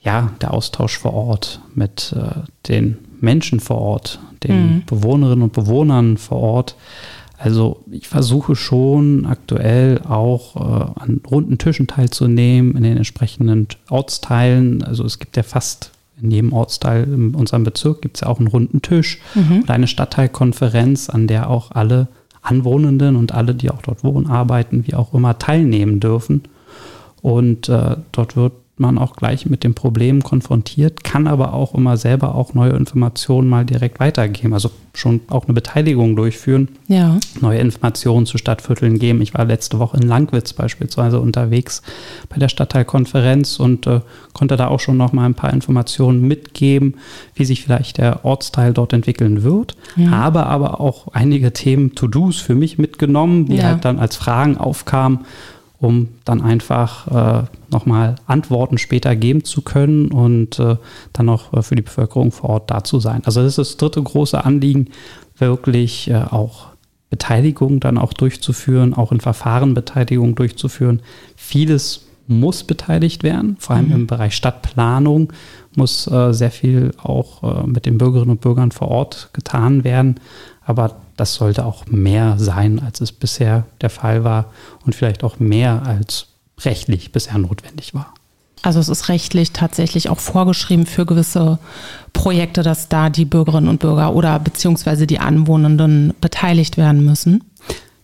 ja, 0.00 0.30
der 0.40 0.54
Austausch 0.54 0.96
vor 0.96 1.14
Ort 1.14 1.60
mit 1.74 2.14
äh, 2.16 2.42
den 2.68 2.98
Menschen 3.20 3.58
vor 3.58 3.78
Ort, 3.78 4.20
den 4.44 4.66
mhm. 4.66 4.82
Bewohnerinnen 4.86 5.42
und 5.42 5.52
Bewohnern 5.52 6.16
vor 6.16 6.38
Ort. 6.38 6.76
Also 7.38 7.82
ich 7.90 8.06
versuche 8.06 8.54
schon 8.54 9.26
aktuell 9.26 10.00
auch 10.08 10.54
äh, 10.56 11.00
an 11.00 11.20
runden 11.28 11.58
Tischen 11.58 11.88
teilzunehmen 11.88 12.76
in 12.76 12.84
den 12.84 12.96
entsprechenden 12.96 13.66
Ortsteilen. 13.90 14.84
Also 14.84 15.04
es 15.04 15.18
gibt 15.18 15.36
ja 15.36 15.42
fast 15.42 15.90
in 16.20 16.30
jedem 16.30 16.52
Ortsteil 16.52 17.04
in 17.04 17.34
unserem 17.34 17.64
Bezirk 17.64 18.02
gibt 18.02 18.16
es 18.16 18.20
ja 18.22 18.28
auch 18.28 18.38
einen 18.38 18.48
runden 18.48 18.82
Tisch 18.82 19.20
mhm. 19.34 19.62
und 19.62 19.70
eine 19.70 19.86
Stadtteilkonferenz, 19.86 21.10
an 21.10 21.26
der 21.26 21.50
auch 21.50 21.72
alle 21.72 22.08
Anwohnenden 22.42 23.16
und 23.16 23.32
alle, 23.32 23.54
die 23.54 23.70
auch 23.70 23.82
dort 23.82 24.04
wohnen, 24.04 24.28
arbeiten, 24.28 24.86
wie 24.86 24.94
auch 24.94 25.12
immer, 25.12 25.38
teilnehmen 25.38 26.00
dürfen. 26.00 26.42
Und 27.20 27.68
äh, 27.68 27.96
dort 28.12 28.36
wird 28.36 28.52
man 28.78 28.98
auch 28.98 29.16
gleich 29.16 29.46
mit 29.46 29.64
dem 29.64 29.74
Problem 29.74 30.22
konfrontiert, 30.22 31.02
kann 31.02 31.26
aber 31.26 31.54
auch 31.54 31.74
immer 31.74 31.96
selber 31.96 32.34
auch 32.34 32.52
neue 32.52 32.72
Informationen 32.72 33.48
mal 33.48 33.64
direkt 33.64 34.00
weitergeben. 34.00 34.52
Also 34.52 34.70
schon 34.92 35.20
auch 35.28 35.44
eine 35.44 35.54
Beteiligung 35.54 36.16
durchführen, 36.16 36.68
ja. 36.88 37.18
neue 37.40 37.58
Informationen 37.58 38.26
zu 38.26 38.38
Stadtvierteln 38.38 38.98
geben. 38.98 39.22
Ich 39.22 39.34
war 39.34 39.44
letzte 39.44 39.78
Woche 39.78 39.98
in 39.98 40.02
Langwitz 40.02 40.52
beispielsweise 40.52 41.20
unterwegs 41.20 41.82
bei 42.28 42.38
der 42.38 42.48
Stadtteilkonferenz 42.48 43.58
und 43.60 43.86
äh, 43.86 44.00
konnte 44.32 44.56
da 44.56 44.68
auch 44.68 44.80
schon 44.80 44.96
noch 44.96 45.12
mal 45.12 45.26
ein 45.26 45.34
paar 45.34 45.52
Informationen 45.52 46.26
mitgeben, 46.26 46.96
wie 47.34 47.44
sich 47.44 47.62
vielleicht 47.62 47.98
der 47.98 48.24
Ortsteil 48.24 48.72
dort 48.72 48.92
entwickeln 48.92 49.42
wird. 49.42 49.76
Ja. 49.96 50.10
Habe 50.10 50.46
aber 50.46 50.80
auch 50.80 51.08
einige 51.08 51.52
Themen, 51.52 51.94
To-Dos 51.94 52.40
für 52.40 52.54
mich 52.54 52.78
mitgenommen, 52.78 53.46
die 53.46 53.56
ja. 53.56 53.64
halt 53.64 53.84
dann 53.84 53.98
als 53.98 54.16
Fragen 54.16 54.56
aufkamen 54.56 55.20
um 55.78 56.08
dann 56.24 56.40
einfach 56.40 57.42
äh, 57.42 57.46
nochmal 57.70 58.16
Antworten 58.26 58.78
später 58.78 59.14
geben 59.14 59.44
zu 59.44 59.62
können 59.62 60.10
und 60.10 60.58
äh, 60.58 60.76
dann 61.12 61.28
auch 61.28 61.52
äh, 61.52 61.62
für 61.62 61.76
die 61.76 61.82
Bevölkerung 61.82 62.32
vor 62.32 62.50
Ort 62.50 62.70
da 62.70 62.82
zu 62.84 63.00
sein. 63.00 63.22
Also 63.24 63.42
das 63.42 63.58
ist 63.58 63.58
das 63.58 63.76
dritte 63.76 64.02
große 64.02 64.42
Anliegen, 64.42 64.88
wirklich 65.36 66.08
äh, 66.08 66.16
auch 66.30 66.68
Beteiligung 67.10 67.80
dann 67.80 67.98
auch 67.98 68.12
durchzuführen, 68.12 68.94
auch 68.94 69.12
in 69.12 69.20
Verfahren 69.20 69.74
Beteiligung 69.74 70.34
durchzuführen. 70.34 71.02
Vieles 71.36 72.06
muss 72.26 72.64
beteiligt 72.64 73.22
werden, 73.22 73.56
vor 73.60 73.76
allem 73.76 73.86
mhm. 73.86 73.94
im 73.94 74.06
Bereich 74.06 74.34
Stadtplanung 74.34 75.32
muss 75.76 76.06
äh, 76.08 76.32
sehr 76.32 76.50
viel 76.50 76.92
auch 77.02 77.42
äh, 77.42 77.66
mit 77.66 77.86
den 77.86 77.98
Bürgerinnen 77.98 78.30
und 78.30 78.40
Bürgern 78.40 78.72
vor 78.72 78.88
Ort 78.88 79.30
getan 79.32 79.84
werden. 79.84 80.18
Aber 80.64 80.96
das 81.16 81.34
sollte 81.34 81.64
auch 81.64 81.86
mehr 81.86 82.36
sein, 82.38 82.80
als 82.84 83.00
es 83.00 83.12
bisher 83.12 83.64
der 83.80 83.90
Fall 83.90 84.24
war 84.24 84.52
und 84.84 84.94
vielleicht 84.94 85.24
auch 85.24 85.38
mehr 85.38 85.82
als 85.84 86.26
rechtlich 86.60 87.12
bisher 87.12 87.38
notwendig 87.38 87.94
war. 87.94 88.14
Also 88.62 88.80
es 88.80 88.88
ist 88.88 89.08
rechtlich 89.08 89.52
tatsächlich 89.52 90.08
auch 90.08 90.18
vorgeschrieben 90.18 90.86
für 90.86 91.06
gewisse 91.06 91.58
Projekte, 92.12 92.62
dass 92.62 92.88
da 92.88 93.10
die 93.10 93.24
Bürgerinnen 93.24 93.68
und 93.68 93.78
Bürger 93.78 94.14
oder 94.14 94.38
beziehungsweise 94.38 95.06
die 95.06 95.20
Anwohnenden 95.20 96.14
beteiligt 96.20 96.76
werden 96.76 97.04
müssen. 97.04 97.44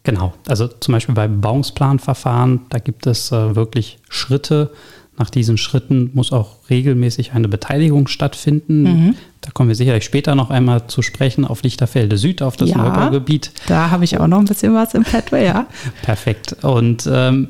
Genau, 0.05 0.35
also 0.47 0.69
zum 0.69 0.93
Beispiel 0.93 1.15
bei 1.15 1.29
Bebauungsplanverfahren, 1.29 2.63
da 2.71 2.79
gibt 2.79 3.07
es 3.07 3.33
äh, 3.33 3.55
wirklich 3.55 3.99
Schritte. 4.09 4.73
Nach 5.19 5.29
diesen 5.29 5.59
Schritten 5.59 6.11
muss 6.15 6.33
auch 6.33 6.57
regelmäßig 6.71 7.33
eine 7.33 7.49
Beteiligung 7.49 8.09
stattfinden. 8.09 8.83
Mhm. 8.83 9.15
Da 9.43 9.51
kommen 9.51 9.69
wir 9.69 9.77
sicherlich 9.77 10.05
später 10.05 10.35
noch 10.35 10.51
einmal 10.51 10.87
zu 10.87 11.03
sprechen 11.03 11.45
auf 11.45 11.63
Lichterfelde 11.63 12.17
Süd, 12.17 12.41
auf 12.41 12.57
das 12.57 12.71
ja, 12.71 12.79
Neubaugebiet. 12.79 13.53
Da 13.67 13.91
habe 13.91 14.05
ich 14.05 14.19
auch 14.19 14.27
noch 14.27 14.39
ein 14.39 14.47
bisschen 14.47 14.75
was 14.75 14.95
im 14.95 15.03
Petto, 15.03 15.37
ja. 15.37 15.67
Perfekt. 16.03 16.57
Und 16.63 17.09
ähm, 17.13 17.49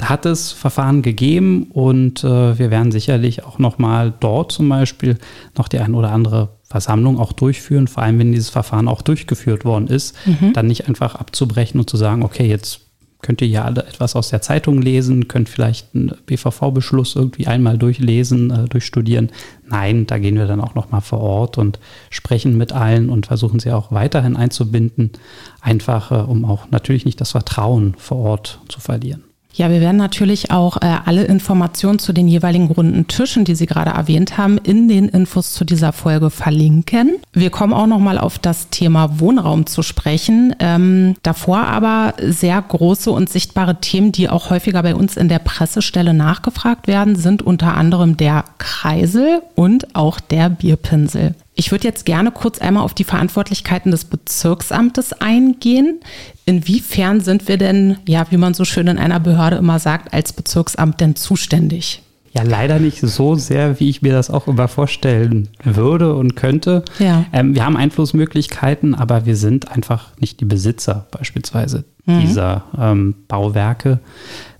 hat 0.00 0.26
es 0.26 0.52
Verfahren 0.52 1.02
gegeben 1.02 1.64
und 1.72 2.24
äh, 2.24 2.58
wir 2.58 2.70
werden 2.70 2.92
sicherlich 2.92 3.44
auch 3.44 3.58
nochmal 3.58 4.12
dort 4.18 4.52
zum 4.52 4.68
Beispiel 4.68 5.18
noch 5.56 5.68
die 5.68 5.78
ein 5.78 5.94
oder 5.94 6.12
andere 6.12 6.50
Versammlung 6.64 7.18
auch 7.18 7.32
durchführen, 7.32 7.88
vor 7.88 8.02
allem 8.02 8.18
wenn 8.18 8.32
dieses 8.32 8.50
Verfahren 8.50 8.88
auch 8.88 9.02
durchgeführt 9.02 9.64
worden 9.64 9.88
ist, 9.88 10.16
mhm. 10.26 10.52
dann 10.54 10.66
nicht 10.66 10.88
einfach 10.88 11.14
abzubrechen 11.14 11.78
und 11.78 11.88
zu 11.88 11.96
sagen, 11.96 12.22
okay, 12.22 12.48
jetzt 12.48 12.80
könnt 13.22 13.40
ihr 13.40 13.48
ja 13.48 13.64
alle 13.64 13.84
etwas 13.84 14.16
aus 14.16 14.28
der 14.28 14.42
Zeitung 14.42 14.82
lesen, 14.82 15.28
könnt 15.28 15.48
vielleicht 15.48 15.94
einen 15.94 16.12
BVV-Beschluss 16.26 17.16
irgendwie 17.16 17.46
einmal 17.46 17.78
durchlesen, 17.78 18.50
äh, 18.50 18.64
durchstudieren. 18.68 19.30
Nein, 19.66 20.06
da 20.06 20.18
gehen 20.18 20.36
wir 20.36 20.46
dann 20.46 20.60
auch 20.60 20.74
nochmal 20.74 21.00
vor 21.00 21.20
Ort 21.20 21.56
und 21.56 21.78
sprechen 22.10 22.58
mit 22.58 22.72
allen 22.72 23.08
und 23.08 23.26
versuchen 23.26 23.60
sie 23.60 23.72
auch 23.72 23.92
weiterhin 23.92 24.36
einzubinden, 24.36 25.12
einfach 25.60 26.10
äh, 26.10 26.16
um 26.16 26.44
auch 26.44 26.70
natürlich 26.70 27.04
nicht 27.04 27.20
das 27.20 27.30
Vertrauen 27.30 27.94
vor 27.96 28.18
Ort 28.18 28.60
zu 28.68 28.80
verlieren. 28.80 29.24
Ja, 29.54 29.70
wir 29.70 29.80
werden 29.80 29.98
natürlich 29.98 30.50
auch 30.50 30.78
äh, 30.78 30.96
alle 31.04 31.24
Informationen 31.24 31.98
zu 31.98 32.12
den 32.12 32.26
jeweiligen 32.26 32.68
runden 32.68 33.06
Tischen, 33.06 33.44
die 33.44 33.54
Sie 33.54 33.66
gerade 33.66 33.90
erwähnt 33.90 34.38
haben, 34.38 34.58
in 34.58 34.88
den 34.88 35.08
Infos 35.08 35.52
zu 35.52 35.64
dieser 35.64 35.92
Folge 35.92 36.30
verlinken. 36.30 37.16
Wir 37.32 37.50
kommen 37.50 37.74
auch 37.74 37.86
noch 37.86 37.98
mal 37.98 38.18
auf 38.18 38.38
das 38.38 38.70
Thema 38.70 39.20
Wohnraum 39.20 39.66
zu 39.66 39.82
sprechen. 39.82 40.56
Ähm, 40.58 41.16
davor 41.22 41.58
aber 41.58 42.14
sehr 42.18 42.60
große 42.62 43.10
und 43.10 43.28
sichtbare 43.28 43.80
Themen, 43.80 44.12
die 44.12 44.28
auch 44.28 44.50
häufiger 44.50 44.82
bei 44.82 44.94
uns 44.94 45.16
in 45.16 45.28
der 45.28 45.38
Pressestelle 45.38 46.14
nachgefragt 46.14 46.86
werden, 46.86 47.16
sind 47.16 47.42
unter 47.42 47.74
anderem 47.74 48.16
der 48.16 48.44
Kreisel 48.58 49.42
und 49.54 49.94
auch 49.94 50.18
der 50.20 50.48
Bierpinsel. 50.48 51.34
Ich 51.54 51.70
würde 51.70 51.86
jetzt 51.86 52.06
gerne 52.06 52.30
kurz 52.30 52.58
einmal 52.58 52.82
auf 52.82 52.94
die 52.94 53.04
Verantwortlichkeiten 53.04 53.90
des 53.90 54.06
Bezirksamtes 54.06 55.12
eingehen. 55.12 56.00
Inwiefern 56.46 57.20
sind 57.20 57.46
wir 57.46 57.58
denn, 57.58 57.98
ja, 58.06 58.26
wie 58.30 58.38
man 58.38 58.54
so 58.54 58.64
schön 58.64 58.86
in 58.86 58.98
einer 58.98 59.20
Behörde 59.20 59.56
immer 59.56 59.78
sagt, 59.78 60.14
als 60.14 60.32
Bezirksamt 60.32 61.00
denn 61.00 61.14
zuständig? 61.14 62.02
Ja, 62.34 62.42
leider 62.42 62.78
nicht 62.78 63.00
so 63.00 63.34
sehr, 63.34 63.78
wie 63.78 63.90
ich 63.90 64.00
mir 64.00 64.12
das 64.12 64.30
auch 64.30 64.48
immer 64.48 64.66
vorstellen 64.66 65.50
würde 65.62 66.14
und 66.14 66.34
könnte. 66.34 66.82
Ja. 66.98 67.26
Ähm, 67.30 67.54
wir 67.54 67.66
haben 67.66 67.76
Einflussmöglichkeiten, 67.76 68.94
aber 68.94 69.26
wir 69.26 69.36
sind 69.36 69.70
einfach 69.70 70.08
nicht 70.18 70.40
die 70.40 70.46
Besitzer 70.46 71.06
beispielsweise 71.10 71.84
mhm. 72.06 72.20
dieser 72.20 72.64
ähm, 72.78 73.14
Bauwerke. 73.28 74.00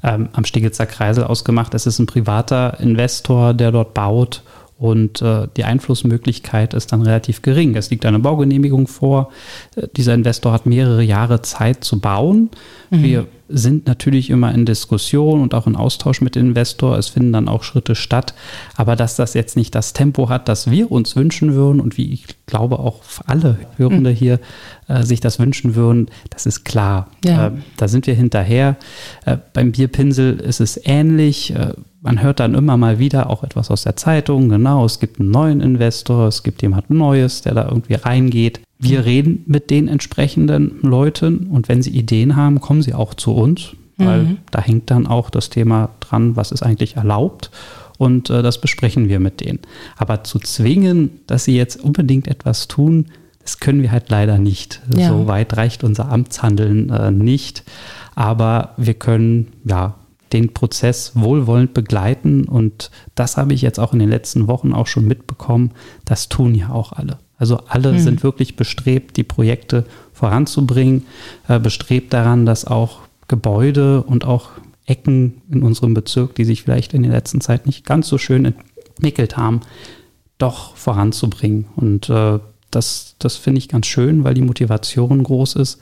Ähm, 0.03 0.29
am 0.33 0.45
Stigitzer 0.45 0.85
Kreisel 0.85 1.25
ausgemacht. 1.25 1.73
Es 1.73 1.87
ist 1.87 1.99
ein 1.99 2.07
privater 2.07 2.79
Investor, 2.81 3.55
der 3.55 3.73
dort 3.73 3.95
baut 3.95 4.43
und 4.83 5.23
äh, 5.23 5.47
die 5.57 5.62
Einflussmöglichkeit 5.62 6.75
ist 6.75 6.91
dann 6.91 7.03
relativ 7.03 7.43
gering. 7.43 7.77
Es 7.77 7.91
liegt 7.91 8.05
eine 8.05 8.19
Baugenehmigung 8.19 8.89
vor. 8.89 9.31
Äh, 9.77 9.87
dieser 9.97 10.12
Investor 10.12 10.53
hat 10.53 10.67
mehrere 10.67 11.05
Jahre 11.05 11.41
Zeit 11.41 11.85
zu 11.85 12.01
bauen. 12.01 12.51
Mhm. 12.91 13.03
Wir 13.05 13.27
sind 13.49 13.87
natürlich 13.87 14.29
immer 14.29 14.53
in 14.53 14.67
Diskussion 14.67 15.41
und 15.41 15.55
auch 15.55 15.69
in 15.69 15.77
Austausch 15.77 16.21
mit 16.21 16.35
dem 16.35 16.49
Investor. 16.49 16.99
Es 16.99 17.07
finden 17.07 17.33
dann 17.33 17.47
auch 17.47 17.62
Schritte 17.62 17.95
statt. 17.95 18.35
Aber 18.75 18.97
dass 18.97 19.15
das 19.15 19.35
jetzt 19.35 19.57
nicht 19.57 19.73
das 19.77 19.93
Tempo 19.93 20.29
hat, 20.29 20.49
das 20.49 20.69
wir 20.69 20.91
uns 20.91 21.15
wünschen 21.15 21.55
würden 21.55 21.81
und 21.81 21.97
wie 21.97 22.12
ich 22.12 22.27
glaube 22.47 22.81
auch 22.81 23.03
alle 23.25 23.59
Hörende 23.77 24.11
mhm. 24.11 24.17
hier 24.17 24.41
äh, 24.89 25.05
sich 25.05 25.21
das 25.21 25.39
wünschen 25.39 25.77
würden, 25.77 26.09
das 26.31 26.45
ist 26.45 26.65
klar. 26.65 27.07
Ja. 27.25 27.47
Äh, 27.47 27.53
da 27.77 27.87
sind 27.87 28.09
wir 28.09 28.15
hinterher. 28.15 28.75
Äh, 29.27 29.37
beim 29.53 29.71
Bierpinsel 29.71 30.41
ist 30.41 30.61
es 30.61 30.81
ähnlich. 30.83 31.55
Man 32.03 32.21
hört 32.21 32.41
dann 32.41 32.55
immer 32.55 32.77
mal 32.77 32.99
wieder 32.99 33.31
auch 33.31 33.45
etwas 33.45 33.71
aus 33.71 33.85
der 33.85 33.95
Zeitung, 33.95 34.49
genau, 34.49 34.85
es 34.85 34.99
gibt 34.99 35.21
einen 35.21 35.31
neuen 35.31 35.61
Investor, 35.61 36.27
es 36.27 36.43
gibt 36.43 36.61
jemand 36.61 36.91
Neues, 36.91 37.43
der 37.43 37.55
da 37.55 37.69
irgendwie 37.69 37.95
reingeht. 37.95 38.61
Wir 38.81 39.05
reden 39.05 39.45
mit 39.47 39.71
den 39.71 39.87
entsprechenden 39.87 40.81
Leuten 40.83 41.47
und 41.47 41.69
wenn 41.69 41.81
sie 41.81 41.91
Ideen 41.91 42.35
haben, 42.35 42.61
kommen 42.61 42.83
sie 42.83 42.95
auch 42.95 43.15
zu 43.15 43.33
uns, 43.33 43.77
weil 43.99 44.23
mhm. 44.25 44.39
da 44.51 44.61
hängt 44.61 44.91
dann 44.91 45.07
auch 45.07 45.31
das 45.31 45.49
Thema 45.49 45.91
dran, 46.01 46.35
was 46.35 46.51
ist 46.51 46.65
eigentlich 46.65 46.97
erlaubt 46.97 47.53
und 47.99 48.31
äh, 48.31 48.43
das 48.43 48.61
besprechen 48.61 49.09
wir 49.09 49.21
mit 49.21 49.41
denen. 49.41 49.61
Aber 49.97 50.25
zu 50.25 50.41
zwingen, 50.41 51.21
dass 51.29 51.45
sie 51.45 51.57
jetzt 51.57 51.77
unbedingt 51.77 52.27
etwas 52.27 52.67
tun, 52.67 53.07
das 53.43 53.61
können 53.61 53.81
wir 53.81 53.93
halt 53.93 54.11
leider 54.11 54.39
nicht. 54.39 54.81
Ja. 54.97 55.09
So 55.09 55.29
weit 55.29 55.57
reicht 55.57 55.85
unser 55.85 56.11
Amtshandeln 56.11 56.91
äh, 56.91 57.13
nicht. 57.13 57.63
Aber 58.15 58.71
wir 58.77 58.95
können 58.95 59.49
ja 59.65 59.95
den 60.33 60.55
Prozess 60.55 61.12
wohlwollend 61.15 61.75
begleiten. 61.75 62.45
Und 62.45 62.91
das 63.15 63.37
habe 63.37 63.55
ich 63.55 63.62
jetzt 63.62 63.79
auch 63.79 63.93
in 63.93 63.99
den 63.99 64.09
letzten 64.09 64.47
Wochen 64.49 64.73
auch 64.73 64.87
schon 64.87 65.07
mitbekommen. 65.07 65.73
Das 66.05 66.29
tun 66.29 66.55
ja 66.55 66.71
auch 66.71 66.93
alle. 66.93 67.19
Also 67.39 67.59
alle 67.69 67.93
mhm. 67.93 67.99
sind 67.99 68.23
wirklich 68.23 68.57
bestrebt, 68.57 69.17
die 69.17 69.25
Projekte 69.25 69.85
voranzubringen, 70.12 71.07
äh, 71.49 71.59
bestrebt 71.59 72.12
daran, 72.12 72.47
dass 72.47 72.65
auch 72.65 73.01
Gebäude 73.29 74.03
und 74.03 74.25
auch 74.25 74.51
Ecken 74.87 75.43
in 75.51 75.62
unserem 75.62 75.95
Bezirk, 75.95 76.35
die 76.35 76.45
sich 76.45 76.62
vielleicht 76.62 76.95
in 76.95 77.03
der 77.03 77.12
letzten 77.12 77.41
Zeit 77.41 77.67
nicht 77.67 77.85
ganz 77.87 78.09
so 78.09 78.19
schön 78.19 78.45
entwickelt 78.45 79.37
haben, 79.37 79.61
doch 80.39 80.77
voranzubringen. 80.77 81.67
Und 81.77 82.09
äh, 82.11 82.39
das, 82.71 83.15
das 83.19 83.37
finde 83.37 83.59
ich 83.59 83.69
ganz 83.69 83.87
schön, 83.87 84.25
weil 84.25 84.35
die 84.35 84.43
Motivation 84.43 85.23
groß 85.23 85.57
ist. 85.57 85.79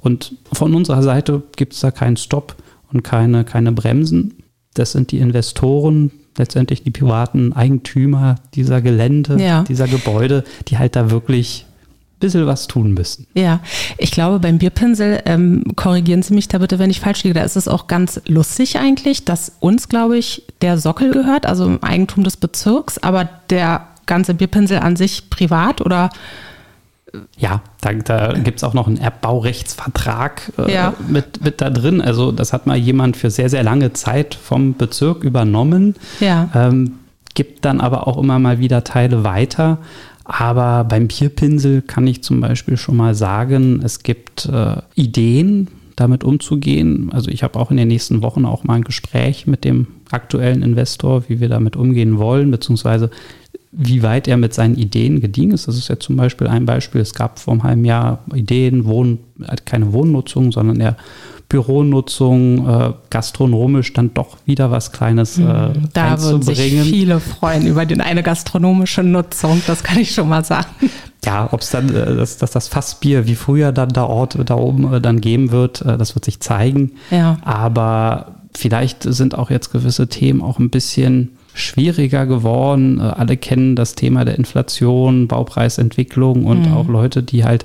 Und 0.00 0.36
von 0.52 0.74
unserer 0.74 1.02
Seite 1.02 1.42
gibt 1.56 1.72
es 1.72 1.80
da 1.80 1.90
keinen 1.90 2.16
Stopp 2.16 2.56
und 2.92 3.02
keine, 3.02 3.44
keine 3.44 3.72
Bremsen. 3.72 4.34
Das 4.74 4.92
sind 4.92 5.12
die 5.12 5.18
Investoren, 5.18 6.10
letztendlich 6.38 6.82
die 6.82 6.90
privaten 6.90 7.52
Eigentümer 7.52 8.36
dieser 8.54 8.80
Gelände, 8.80 9.36
ja. 9.42 9.64
dieser 9.64 9.86
Gebäude, 9.86 10.44
die 10.68 10.78
halt 10.78 10.96
da 10.96 11.10
wirklich 11.10 11.66
ein 11.68 12.20
bisschen 12.20 12.46
was 12.46 12.66
tun 12.68 12.94
müssen. 12.94 13.26
Ja, 13.34 13.60
ich 13.98 14.12
glaube, 14.12 14.38
beim 14.38 14.58
Bierpinsel, 14.58 15.20
ähm, 15.26 15.64
korrigieren 15.76 16.22
Sie 16.22 16.34
mich 16.34 16.48
da 16.48 16.58
bitte, 16.58 16.78
wenn 16.78 16.90
ich 16.90 17.00
falsch 17.00 17.24
liege, 17.24 17.34
da 17.34 17.42
ist 17.42 17.56
es 17.56 17.68
auch 17.68 17.86
ganz 17.86 18.20
lustig 18.26 18.78
eigentlich, 18.78 19.24
dass 19.24 19.56
uns, 19.60 19.88
glaube 19.88 20.16
ich, 20.16 20.44
der 20.62 20.78
Sockel 20.78 21.12
gehört, 21.12 21.46
also 21.46 21.66
im 21.66 21.82
Eigentum 21.82 22.24
des 22.24 22.36
Bezirks, 22.36 22.98
aber 22.98 23.28
der 23.50 23.88
ganze 24.06 24.34
Bierpinsel 24.34 24.78
an 24.78 24.96
sich 24.96 25.30
privat 25.30 25.80
oder 25.80 26.10
ja, 27.36 27.62
da, 27.80 27.92
da 27.92 28.32
gibt 28.32 28.58
es 28.58 28.64
auch 28.64 28.74
noch 28.74 28.86
einen 28.86 28.96
Erbbaurechtsvertrag 28.96 30.52
äh, 30.58 30.72
ja. 30.72 30.94
mit, 31.08 31.44
mit 31.44 31.60
da 31.60 31.70
drin. 31.70 32.00
Also 32.00 32.32
das 32.32 32.52
hat 32.52 32.66
mal 32.66 32.76
jemand 32.76 33.16
für 33.16 33.30
sehr, 33.30 33.50
sehr 33.50 33.62
lange 33.62 33.92
Zeit 33.92 34.34
vom 34.34 34.74
Bezirk 34.74 35.24
übernommen. 35.24 35.94
Ja. 36.20 36.48
Ähm, 36.54 36.98
gibt 37.34 37.64
dann 37.64 37.80
aber 37.80 38.06
auch 38.06 38.18
immer 38.18 38.38
mal 38.38 38.58
wieder 38.58 38.84
Teile 38.84 39.24
weiter. 39.24 39.78
Aber 40.24 40.84
beim 40.84 41.08
Bierpinsel 41.08 41.82
kann 41.82 42.06
ich 42.06 42.22
zum 42.22 42.40
Beispiel 42.40 42.76
schon 42.76 42.96
mal 42.96 43.14
sagen, 43.14 43.80
es 43.82 44.02
gibt 44.02 44.46
äh, 44.46 44.76
Ideen, 44.94 45.68
damit 45.96 46.24
umzugehen. 46.24 47.10
Also 47.12 47.30
ich 47.30 47.42
habe 47.42 47.58
auch 47.58 47.70
in 47.70 47.76
den 47.76 47.88
nächsten 47.88 48.22
Wochen 48.22 48.44
auch 48.46 48.64
mal 48.64 48.74
ein 48.74 48.84
Gespräch 48.84 49.46
mit 49.46 49.64
dem 49.64 49.88
aktuellen 50.10 50.62
Investor, 50.62 51.24
wie 51.28 51.40
wir 51.40 51.48
damit 51.48 51.76
umgehen 51.76 52.18
wollen, 52.18 52.50
beziehungsweise 52.50 53.10
wie 53.72 54.02
weit 54.02 54.28
er 54.28 54.36
mit 54.36 54.52
seinen 54.52 54.76
Ideen 54.76 55.20
gediegen 55.20 55.52
ist. 55.52 55.66
Das 55.66 55.76
ist 55.76 55.88
ja 55.88 55.98
zum 55.98 56.16
Beispiel 56.16 56.46
ein 56.46 56.66
Beispiel. 56.66 57.00
Es 57.00 57.14
gab 57.14 57.38
vor 57.38 57.54
einem 57.54 57.62
halben 57.62 57.84
Jahr 57.86 58.18
Ideen, 58.34 58.84
Wohn, 58.84 59.18
keine 59.64 59.94
Wohnnutzung, 59.94 60.52
sondern 60.52 60.78
eher 60.78 60.96
Büronutzung, 61.48 62.66
äh, 62.66 62.92
gastronomisch 63.10 63.92
dann 63.92 64.14
doch 64.14 64.38
wieder 64.46 64.70
was 64.70 64.90
Kleines 64.90 65.38
äh, 65.38 65.42
mhm. 65.42 65.88
Da 65.92 66.20
würden 66.20 66.42
sich 66.42 66.58
viele 66.58 67.20
freuen 67.20 67.66
über 67.66 67.84
die 67.84 68.00
eine 68.00 68.22
gastronomische 68.22 69.02
Nutzung, 69.02 69.60
das 69.66 69.82
kann 69.82 69.98
ich 69.98 70.14
schon 70.14 70.30
mal 70.30 70.44
sagen. 70.44 70.70
Ja, 71.24 71.48
ob 71.52 71.60
es 71.60 71.70
dann, 71.70 71.94
äh, 71.94 72.16
dass, 72.16 72.38
dass 72.38 72.52
das 72.52 72.68
Fassbier 72.68 73.26
wie 73.26 73.34
früher 73.34 73.70
dann 73.70 73.90
da 73.90 74.04
Ort 74.04 74.38
da 74.46 74.54
oben 74.54 74.94
äh, 74.94 75.00
dann 75.00 75.20
geben 75.20 75.50
wird, 75.50 75.82
äh, 75.82 75.98
das 75.98 76.14
wird 76.14 76.24
sich 76.24 76.40
zeigen. 76.40 76.92
Ja. 77.10 77.36
Aber 77.42 78.36
vielleicht 78.54 79.02
sind 79.02 79.36
auch 79.36 79.50
jetzt 79.50 79.72
gewisse 79.72 80.08
Themen 80.08 80.40
auch 80.40 80.58
ein 80.58 80.70
bisschen 80.70 81.36
schwieriger 81.54 82.26
geworden. 82.26 82.98
Äh, 82.98 83.02
alle 83.02 83.36
kennen 83.36 83.76
das 83.76 83.94
Thema 83.94 84.24
der 84.24 84.36
Inflation, 84.38 85.28
Baupreisentwicklung 85.28 86.44
und 86.44 86.68
mhm. 86.68 86.74
auch 86.74 86.88
Leute, 86.88 87.22
die 87.22 87.44
halt 87.44 87.64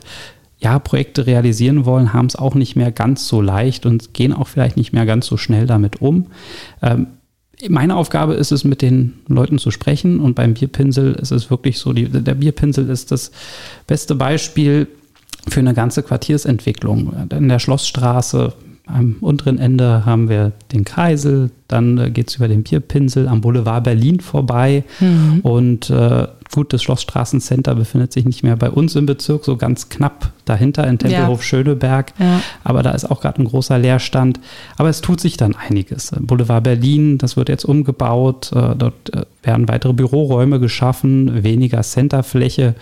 ja, 0.60 0.80
Projekte 0.80 1.28
realisieren 1.28 1.86
wollen, 1.86 2.14
haben 2.14 2.26
es 2.26 2.36
auch 2.36 2.56
nicht 2.56 2.76
mehr 2.76 2.92
ganz 2.92 3.28
so 3.28 3.42
leicht 3.42 3.86
und 3.86 4.14
gehen 4.14 4.34
auch 4.34 4.48
vielleicht 4.48 4.76
nicht 4.76 4.92
mehr 4.92 5.06
ganz 5.06 5.28
so 5.28 5.38
schnell 5.38 5.68
damit 5.68 6.02
um. 6.02 6.28
Ähm, 6.82 7.08
meine 7.70 7.96
Aufgabe 7.96 8.36
ist 8.36 8.52
es, 8.52 8.64
mit 8.64 8.82
den 8.82 9.14
Leuten 9.28 9.58
zu 9.58 9.72
sprechen 9.72 10.20
und 10.20 10.36
beim 10.36 10.54
Bierpinsel 10.54 11.14
ist 11.14 11.32
es 11.32 11.50
wirklich 11.50 11.80
so, 11.80 11.94
die, 11.94 12.08
der 12.08 12.36
Bierpinsel 12.36 12.90
ist 12.90 13.12
das 13.12 13.32
beste 13.88 14.16
Beispiel 14.16 14.88
für 15.48 15.60
eine 15.60 15.74
ganze 15.74 16.04
Quartiersentwicklung. 16.04 17.14
In 17.32 17.50
der 17.50 17.60
Schlossstraße 17.60 18.54
Am 18.88 19.18
unteren 19.22 19.60
Ende 19.60 20.06
haben 20.06 20.30
wir 20.30 20.54
den 20.72 20.86
Kreisel, 20.86 21.52
dann 21.68 21.98
äh, 21.98 22.10
geht 22.10 22.30
es 22.30 22.36
über 22.36 22.48
den 22.48 22.64
Bierpinsel 22.64 23.28
am 23.28 23.42
Boulevard 23.42 23.84
Berlin 23.84 24.20
vorbei 24.20 24.84
mhm. 25.00 25.42
und 25.42 25.90
äh, 25.90 26.28
gut, 26.52 26.74
das 26.74 26.82
Schlossstraßencenter 26.84 27.76
befindet 27.76 28.14
sich 28.14 28.26
nicht 28.26 28.44
mehr 28.44 28.56
bei 28.56 28.70
uns 28.70 28.96
im 28.96 29.06
Bezirk, 29.06 29.46
so 29.46 29.58
ganz 29.58 29.90
knapp 29.90 30.32
dahinter 30.46 30.88
in 30.88 30.98
Tempelhof 30.98 31.40
ja. 31.40 31.44
Schöneberg. 31.44 32.14
Ja. 32.20 32.42
Aber 32.64 32.84
da 32.84 32.92
ist 32.92 33.10
auch 33.10 33.22
gerade 33.22 33.42
ein 33.42 33.46
großer 33.46 33.78
Leerstand. 33.78 34.40
Aber 34.78 34.90
es 34.90 35.02
tut 35.02 35.20
sich 35.20 35.38
dann 35.38 35.56
einiges. 35.56 36.12
Boulevard 36.20 36.64
Berlin, 36.64 37.18
das 37.18 37.38
wird 37.38 37.50
jetzt 37.50 37.66
umgebaut. 37.66 38.52
Äh, 38.54 38.76
dort 38.76 39.14
äh, 39.14 39.26
werden 39.44 39.68
weitere 39.68 39.94
Büroräume 39.94 40.60
geschaffen, 40.60 41.44
weniger 41.44 41.82
Centerfläche. 41.82 42.76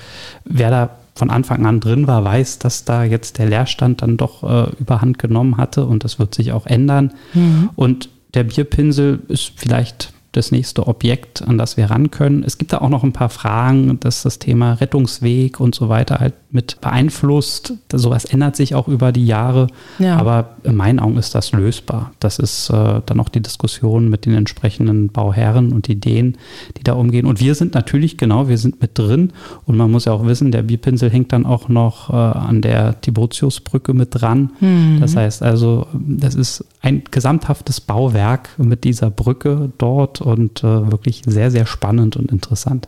Wer 0.46 0.70
da 0.70 0.90
von 1.16 1.30
Anfang 1.30 1.66
an 1.66 1.80
drin 1.80 2.08
war, 2.08 2.24
weiß, 2.24 2.60
dass 2.60 2.84
da 2.84 3.04
jetzt 3.04 3.38
der 3.38 3.48
Leerstand 3.48 4.02
dann 4.02 4.18
doch 4.18 4.44
äh, 4.44 4.70
überhand 4.80 5.18
genommen 5.18 5.58
hatte 5.58 5.86
und 5.86 6.04
das 6.04 6.20
wird 6.20 6.36
sich 6.36 6.52
auch 6.52 6.66
ändern. 6.66 7.14
Mhm. 7.34 7.70
Und 7.76 8.10
der 8.34 8.44
Bierpinsel 8.44 9.22
ist 9.30 9.54
vielleicht 9.56 10.14
das 10.34 10.52
nächste 10.52 10.88
Objekt, 10.88 11.42
an 11.42 11.58
das 11.58 11.78
wir 11.78 11.90
ran 11.90 12.12
können. 12.12 12.44
Es 12.44 12.58
gibt 12.58 12.74
da 12.74 12.80
auch 12.80 12.90
noch 12.90 13.04
ein 13.04 13.14
paar 13.14 13.30
Fragen, 13.30 13.98
dass 14.02 14.24
das 14.24 14.40
Thema 14.40 14.74
Rettungsweg 14.74 15.62
und 15.62 15.74
so 15.74 15.88
weiter 15.88 16.20
halt 16.20 16.34
mit 16.56 16.82
beeinflusst. 16.82 17.74
Sowas 17.94 18.26
ändert 18.26 18.56
sich 18.56 18.74
auch 18.74 18.88
über 18.88 19.12
die 19.12 19.28
Jahre, 19.28 19.68
ja. 20.00 20.18
aber 20.18 20.56
in 20.64 20.76
meinen 20.76 21.00
Augen 21.00 21.18
ist 21.18 21.36
das 21.36 21.52
lösbar. 21.52 22.14
Das 22.20 22.40
ist 22.40 22.70
äh, 22.70 23.02
dann 23.06 23.20
auch 23.20 23.30
die 23.30 23.42
Diskussion 23.42 24.10
mit 24.10 24.26
den 24.26 24.34
entsprechenden 24.34 25.10
Bauherren 25.10 25.72
und 25.74 25.90
Ideen, 25.90 26.38
die 26.78 26.84
da 26.84 26.94
umgehen. 26.94 27.28
Und 27.28 27.40
wir 27.40 27.54
sind 27.54 27.76
natürlich, 27.76 28.18
genau, 28.18 28.48
wir 28.48 28.58
sind 28.58 28.82
mit 28.82 28.98
drin 28.98 29.34
und 29.66 29.78
man 29.78 29.92
muss 29.92 30.06
ja 30.06 30.14
auch 30.14 30.26
wissen, 30.26 30.52
der 30.52 30.64
Bierpinsel 30.64 31.12
hängt 31.12 31.34
dann 31.34 31.46
auch 31.46 31.70
noch 31.70 32.10
äh, 32.10 32.14
an 32.14 32.62
der 32.62 33.00
Tiburtiusbrücke 33.02 33.94
mit 33.94 34.10
dran. 34.12 34.52
Mhm. 34.62 34.98
Das 35.02 35.16
heißt 35.16 35.44
also, 35.44 35.88
das 35.94 36.34
ist 36.34 36.64
ein 36.82 37.04
gesamthaftes 37.12 37.82
Bauwerk 37.82 38.50
mit 38.58 38.86
dieser 38.86 39.12
Brücke 39.12 39.72
dort 39.78 40.22
und 40.22 40.64
äh, 40.64 40.92
wirklich 40.92 41.22
sehr, 41.28 41.52
sehr 41.52 41.66
spannend 41.66 42.16
und 42.16 42.32
interessant. 42.32 42.88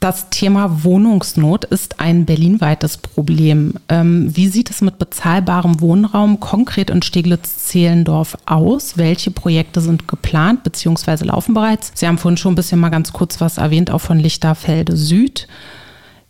Das 0.00 0.30
Thema 0.30 0.82
Wohnungsnot 0.82 1.66
ist 1.66 2.00
ein 2.00 2.24
berlinweites 2.24 2.96
Problem. 2.96 3.74
Ähm, 3.90 4.34
wie 4.34 4.48
sieht 4.48 4.70
es 4.70 4.80
mit 4.80 4.98
bezahlbarem 4.98 5.82
Wohnraum 5.82 6.40
konkret 6.40 6.88
in 6.88 7.02
Steglitz-Zehlendorf 7.02 8.38
aus? 8.46 8.96
Welche 8.96 9.30
Projekte 9.30 9.82
sind 9.82 10.08
geplant 10.08 10.62
bzw. 10.62 11.26
laufen 11.26 11.52
bereits? 11.52 11.92
Sie 11.94 12.06
haben 12.06 12.16
vorhin 12.16 12.38
schon 12.38 12.54
ein 12.54 12.56
bisschen 12.56 12.80
mal 12.80 12.88
ganz 12.88 13.12
kurz 13.12 13.42
was 13.42 13.58
erwähnt, 13.58 13.90
auch 13.90 14.00
von 14.00 14.18
Lichterfelde 14.18 14.96
Süd. 14.96 15.46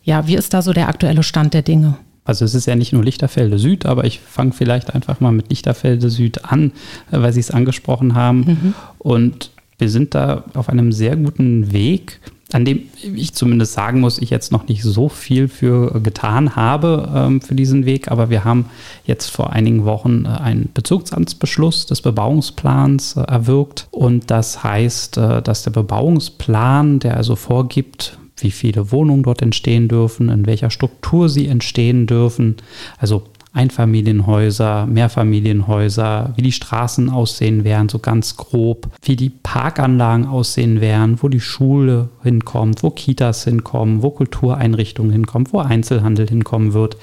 Ja, 0.03 0.27
wie 0.27 0.35
ist 0.35 0.53
da 0.53 0.61
so 0.61 0.73
der 0.73 0.89
aktuelle 0.89 1.23
Stand 1.23 1.53
der 1.53 1.61
Dinge? 1.61 1.95
Also 2.25 2.43
es 2.43 2.53
ist 2.53 2.67
ja 2.67 2.75
nicht 2.75 2.91
nur 2.91 3.05
Lichterfelde 3.05 3.57
Süd, 3.57 3.85
aber 3.85 4.03
ich 4.03 4.19
fange 4.19 4.51
vielleicht 4.51 4.93
einfach 4.93 5.21
mal 5.21 5.31
mit 5.31 5.49
Lichterfelde 5.49 6.09
Süd 6.09 6.43
an, 6.43 6.73
äh, 7.09 7.21
weil 7.21 7.31
Sie 7.31 7.39
es 7.39 7.51
angesprochen 7.51 8.15
haben. 8.15 8.39
Mhm. 8.39 8.73
Und 8.99 9.51
wir 9.77 9.89
sind 9.89 10.13
da 10.13 10.43
auf 10.55 10.67
einem 10.67 10.91
sehr 10.91 11.15
guten 11.15 11.71
Weg, 11.71 12.19
an 12.53 12.65
dem 12.65 12.83
ich 13.01 13.33
zumindest 13.33 13.73
sagen 13.73 13.99
muss, 13.99 14.19
ich 14.19 14.29
jetzt 14.29 14.51
noch 14.51 14.67
nicht 14.67 14.83
so 14.83 15.09
viel 15.09 15.47
für 15.47 16.01
getan 16.01 16.55
habe 16.55 17.09
ähm, 17.13 17.41
für 17.41 17.55
diesen 17.55 17.85
Weg, 17.85 18.11
aber 18.11 18.29
wir 18.29 18.43
haben 18.43 18.65
jetzt 19.05 19.29
vor 19.29 19.51
einigen 19.51 19.85
Wochen 19.85 20.25
äh, 20.25 20.29
einen 20.29 20.69
Bezirksamtsbeschluss 20.73 21.85
des 21.85 22.01
Bebauungsplans 22.01 23.17
äh, 23.17 23.21
erwirkt. 23.21 23.87
Und 23.91 24.29
das 24.29 24.63
heißt, 24.63 25.17
äh, 25.17 25.41
dass 25.41 25.63
der 25.63 25.71
Bebauungsplan, 25.71 26.99
der 26.99 27.17
also 27.17 27.35
vorgibt, 27.35 28.17
wie 28.37 28.51
viele 28.51 28.91
Wohnungen 28.91 29.23
dort 29.23 29.41
entstehen 29.41 29.87
dürfen, 29.87 30.29
in 30.29 30.45
welcher 30.45 30.71
Struktur 30.71 31.29
sie 31.29 31.47
entstehen 31.47 32.07
dürfen, 32.07 32.57
also 32.97 33.23
Einfamilienhäuser, 33.53 34.85
Mehrfamilienhäuser, 34.85 36.33
wie 36.35 36.41
die 36.41 36.51
Straßen 36.53 37.09
aussehen 37.09 37.63
werden, 37.63 37.89
so 37.89 37.99
ganz 37.99 38.37
grob, 38.37 38.87
wie 39.01 39.17
die 39.17 39.29
Parkanlagen 39.29 40.25
aussehen 40.25 40.79
werden, 40.79 41.17
wo 41.21 41.27
die 41.27 41.41
Schule 41.41 42.09
hinkommt, 42.23 42.81
wo 42.81 42.91
Kitas 42.91 43.43
hinkommen, 43.43 44.03
wo 44.03 44.09
Kultureinrichtungen 44.09 45.11
hinkommen, 45.11 45.47
wo 45.51 45.59
Einzelhandel 45.59 46.27
hinkommen 46.27 46.73
wird. 46.73 46.95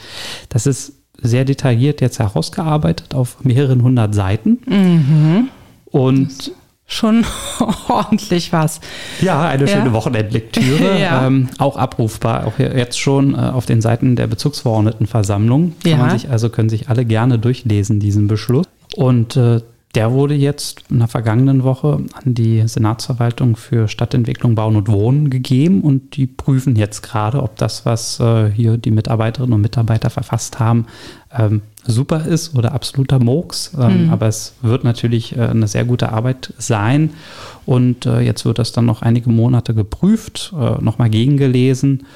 Das 0.49 0.67
ist 0.67 0.95
sehr 1.21 1.45
detailliert 1.45 2.01
jetzt 2.01 2.19
herausgearbeitet 2.19 3.15
auf 3.15 3.45
mehreren 3.45 3.83
hundert 3.83 4.15
Seiten. 4.15 4.59
Mhm. 4.67 5.49
Und 5.91 6.53
schon 6.89 7.25
ordentlich 7.89 8.53
was. 8.53 8.81
Ja, 9.21 9.43
eine 9.43 9.67
ja. 9.67 9.69
schöne 9.69 9.93
Wochenendlektüre. 9.93 10.99
ja. 11.01 11.27
ähm, 11.27 11.49
auch 11.59 11.77
abrufbar, 11.77 12.47
auch 12.47 12.59
jetzt 12.59 12.99
schon 12.99 13.35
äh, 13.35 13.39
auf 13.39 13.67
den 13.67 13.81
Seiten 13.81 14.17
der 14.17 14.27
Bezugsverordnetenversammlung. 14.27 15.75
Kann 15.83 15.91
ja. 15.93 15.97
man 15.99 16.11
sich, 16.11 16.31
also 16.31 16.49
können 16.49 16.71
sich 16.71 16.89
alle 16.89 17.05
gerne 17.05 17.39
durchlesen, 17.39 18.01
diesen 18.01 18.27
Beschluss. 18.27 18.67
Und 18.97 19.37
äh, 19.37 19.61
der 19.95 20.13
wurde 20.13 20.35
jetzt 20.35 20.83
in 20.91 20.99
der 20.99 21.09
vergangenen 21.09 21.65
Woche 21.65 22.05
an 22.13 22.35
die 22.35 22.67
Senatsverwaltung 22.67 23.57
für 23.57 23.89
Stadtentwicklung, 23.89 24.55
Bauen 24.55 24.77
und 24.77 24.89
Wohnen 24.89 25.31
gegeben 25.31 25.81
und 25.81 26.17
die 26.17 26.27
prüfen 26.27 26.77
jetzt 26.77 27.03
gerade, 27.03 27.43
ob 27.43 27.57
das, 27.57 27.87
was 27.87 28.21
äh, 28.21 28.51
hier 28.51 28.77
die 28.77 28.91
Mitarbeiterinnen 28.91 29.55
und 29.55 29.63
Mitarbeiter 29.63 30.11
verfasst 30.11 30.59
haben, 30.59 30.87
ähm, 31.37 31.63
super 31.87 32.27
ist 32.27 32.55
oder 32.55 32.73
absoluter 32.73 33.19
Murks. 33.19 33.73
Ähm, 33.81 34.05
mhm. 34.05 34.11
Aber 34.11 34.27
es 34.27 34.55
wird 34.61 34.85
natürlich 34.85 35.35
äh, 35.37 35.47
eine 35.47 35.67
sehr 35.67 35.87
gute 35.87 36.13
Arbeit 36.13 36.53
sein. 36.59 37.11
Und 37.65 38.05
äh, 38.05 38.21
jetzt 38.21 38.45
wird 38.45 38.59
das 38.59 38.73
dann 38.73 38.85
noch 38.85 39.01
einige 39.01 39.31
Monate 39.31 39.75
geprüft, 39.75 40.53
nochmal 40.81 41.11
gegengelesen. 41.11 42.07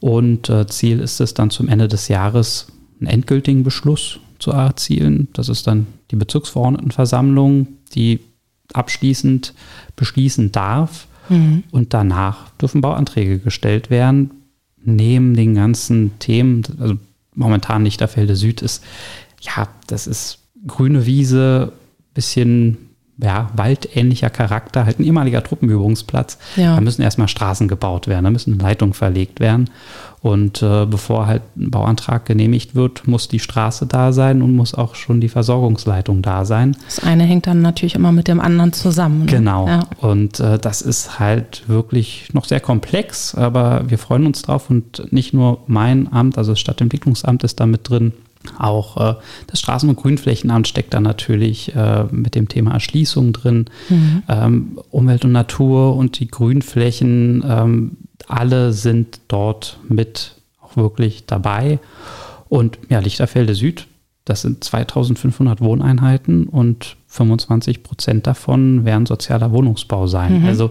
Und 0.00 0.52
Ziel 0.68 0.98
ist 0.98 1.20
es 1.20 1.32
dann 1.34 1.50
zum 1.50 1.68
Ende 1.68 1.86
des 1.86 2.08
Jahres 2.08 2.66
einen 2.98 3.08
endgültigen 3.08 3.62
Beschluss 3.62 4.18
zu 4.38 4.50
erzielen. 4.50 5.28
Das 5.32 5.48
ist 5.48 5.66
dann 5.66 5.86
die 6.12 6.16
Bezirksverordnetenversammlung, 6.16 7.66
die 7.94 8.20
abschließend 8.72 9.54
beschließen 9.96 10.52
darf. 10.52 11.08
Mhm. 11.28 11.64
Und 11.70 11.94
danach 11.94 12.50
dürfen 12.50 12.80
Bauanträge 12.80 13.38
gestellt 13.38 13.90
werden, 13.90 14.30
neben 14.84 15.34
den 15.34 15.54
ganzen 15.54 16.18
Themen, 16.18 16.62
also 16.78 16.96
momentan 17.34 17.84
Lichterfelde 17.84 18.36
Süd 18.36 18.62
ist, 18.62 18.84
ja, 19.40 19.68
das 19.86 20.06
ist 20.06 20.38
grüne 20.66 21.06
Wiese, 21.06 21.72
bisschen 22.14 22.76
ja, 23.22 23.50
waldähnlicher 23.54 24.30
Charakter, 24.30 24.84
halt 24.84 24.98
ein 24.98 25.04
ehemaliger 25.04 25.42
Truppenübungsplatz. 25.42 26.38
Ja. 26.56 26.74
Da 26.74 26.80
müssen 26.80 27.02
erstmal 27.02 27.28
Straßen 27.28 27.68
gebaut 27.68 28.08
werden, 28.08 28.24
da 28.24 28.30
müssen 28.30 28.58
Leitungen 28.58 28.94
verlegt 28.94 29.40
werden. 29.40 29.70
Und 30.20 30.62
äh, 30.62 30.86
bevor 30.86 31.26
halt 31.26 31.42
ein 31.56 31.70
Bauantrag 31.70 32.26
genehmigt 32.26 32.76
wird, 32.76 33.08
muss 33.08 33.26
die 33.26 33.40
Straße 33.40 33.86
da 33.86 34.12
sein 34.12 34.40
und 34.40 34.54
muss 34.54 34.72
auch 34.72 34.94
schon 34.94 35.20
die 35.20 35.28
Versorgungsleitung 35.28 36.22
da 36.22 36.44
sein. 36.44 36.76
Das 36.84 37.02
eine 37.02 37.24
hängt 37.24 37.48
dann 37.48 37.60
natürlich 37.60 37.96
immer 37.96 38.12
mit 38.12 38.28
dem 38.28 38.40
anderen 38.40 38.72
zusammen. 38.72 39.20
Ne? 39.20 39.26
Genau. 39.26 39.66
Ja. 39.66 39.80
Und 40.00 40.38
äh, 40.38 40.58
das 40.58 40.80
ist 40.80 41.18
halt 41.18 41.64
wirklich 41.68 42.28
noch 42.32 42.44
sehr 42.44 42.60
komplex, 42.60 43.34
aber 43.34 43.84
wir 43.88 43.98
freuen 43.98 44.26
uns 44.26 44.42
drauf 44.42 44.70
und 44.70 45.12
nicht 45.12 45.34
nur 45.34 45.62
mein 45.66 46.12
Amt, 46.12 46.38
also 46.38 46.52
das 46.52 46.60
Stadtentwicklungsamt 46.60 47.42
ist 47.42 47.58
da 47.58 47.66
mit 47.66 47.88
drin, 47.88 48.12
auch 48.58 48.96
äh, 48.96 49.14
das 49.46 49.60
Straßen- 49.60 49.88
und 49.88 49.96
Grünflächenamt 49.96 50.68
steckt 50.68 50.94
da 50.94 51.00
natürlich 51.00 51.74
äh, 51.74 52.04
mit 52.10 52.34
dem 52.34 52.48
Thema 52.48 52.72
Erschließung 52.72 53.32
drin. 53.32 53.66
Mhm. 53.88 54.22
Ähm, 54.28 54.78
Umwelt 54.90 55.24
und 55.24 55.32
Natur 55.32 55.96
und 55.96 56.18
die 56.18 56.28
Grünflächen, 56.28 57.44
ähm, 57.46 57.96
alle 58.28 58.72
sind 58.72 59.20
dort 59.28 59.78
mit 59.88 60.36
auch 60.60 60.76
wirklich 60.76 61.26
dabei. 61.26 61.78
Und 62.48 62.78
ja, 62.88 62.98
Lichterfelde 62.98 63.54
Süd, 63.54 63.86
das 64.24 64.42
sind 64.42 64.62
2500 64.62 65.60
Wohneinheiten 65.60 66.46
und 66.46 66.96
25 67.08 67.82
Prozent 67.82 68.26
davon 68.26 68.84
werden 68.84 69.06
sozialer 69.06 69.52
Wohnungsbau 69.52 70.06
sein. 70.06 70.40
Mhm. 70.40 70.46
Also 70.46 70.70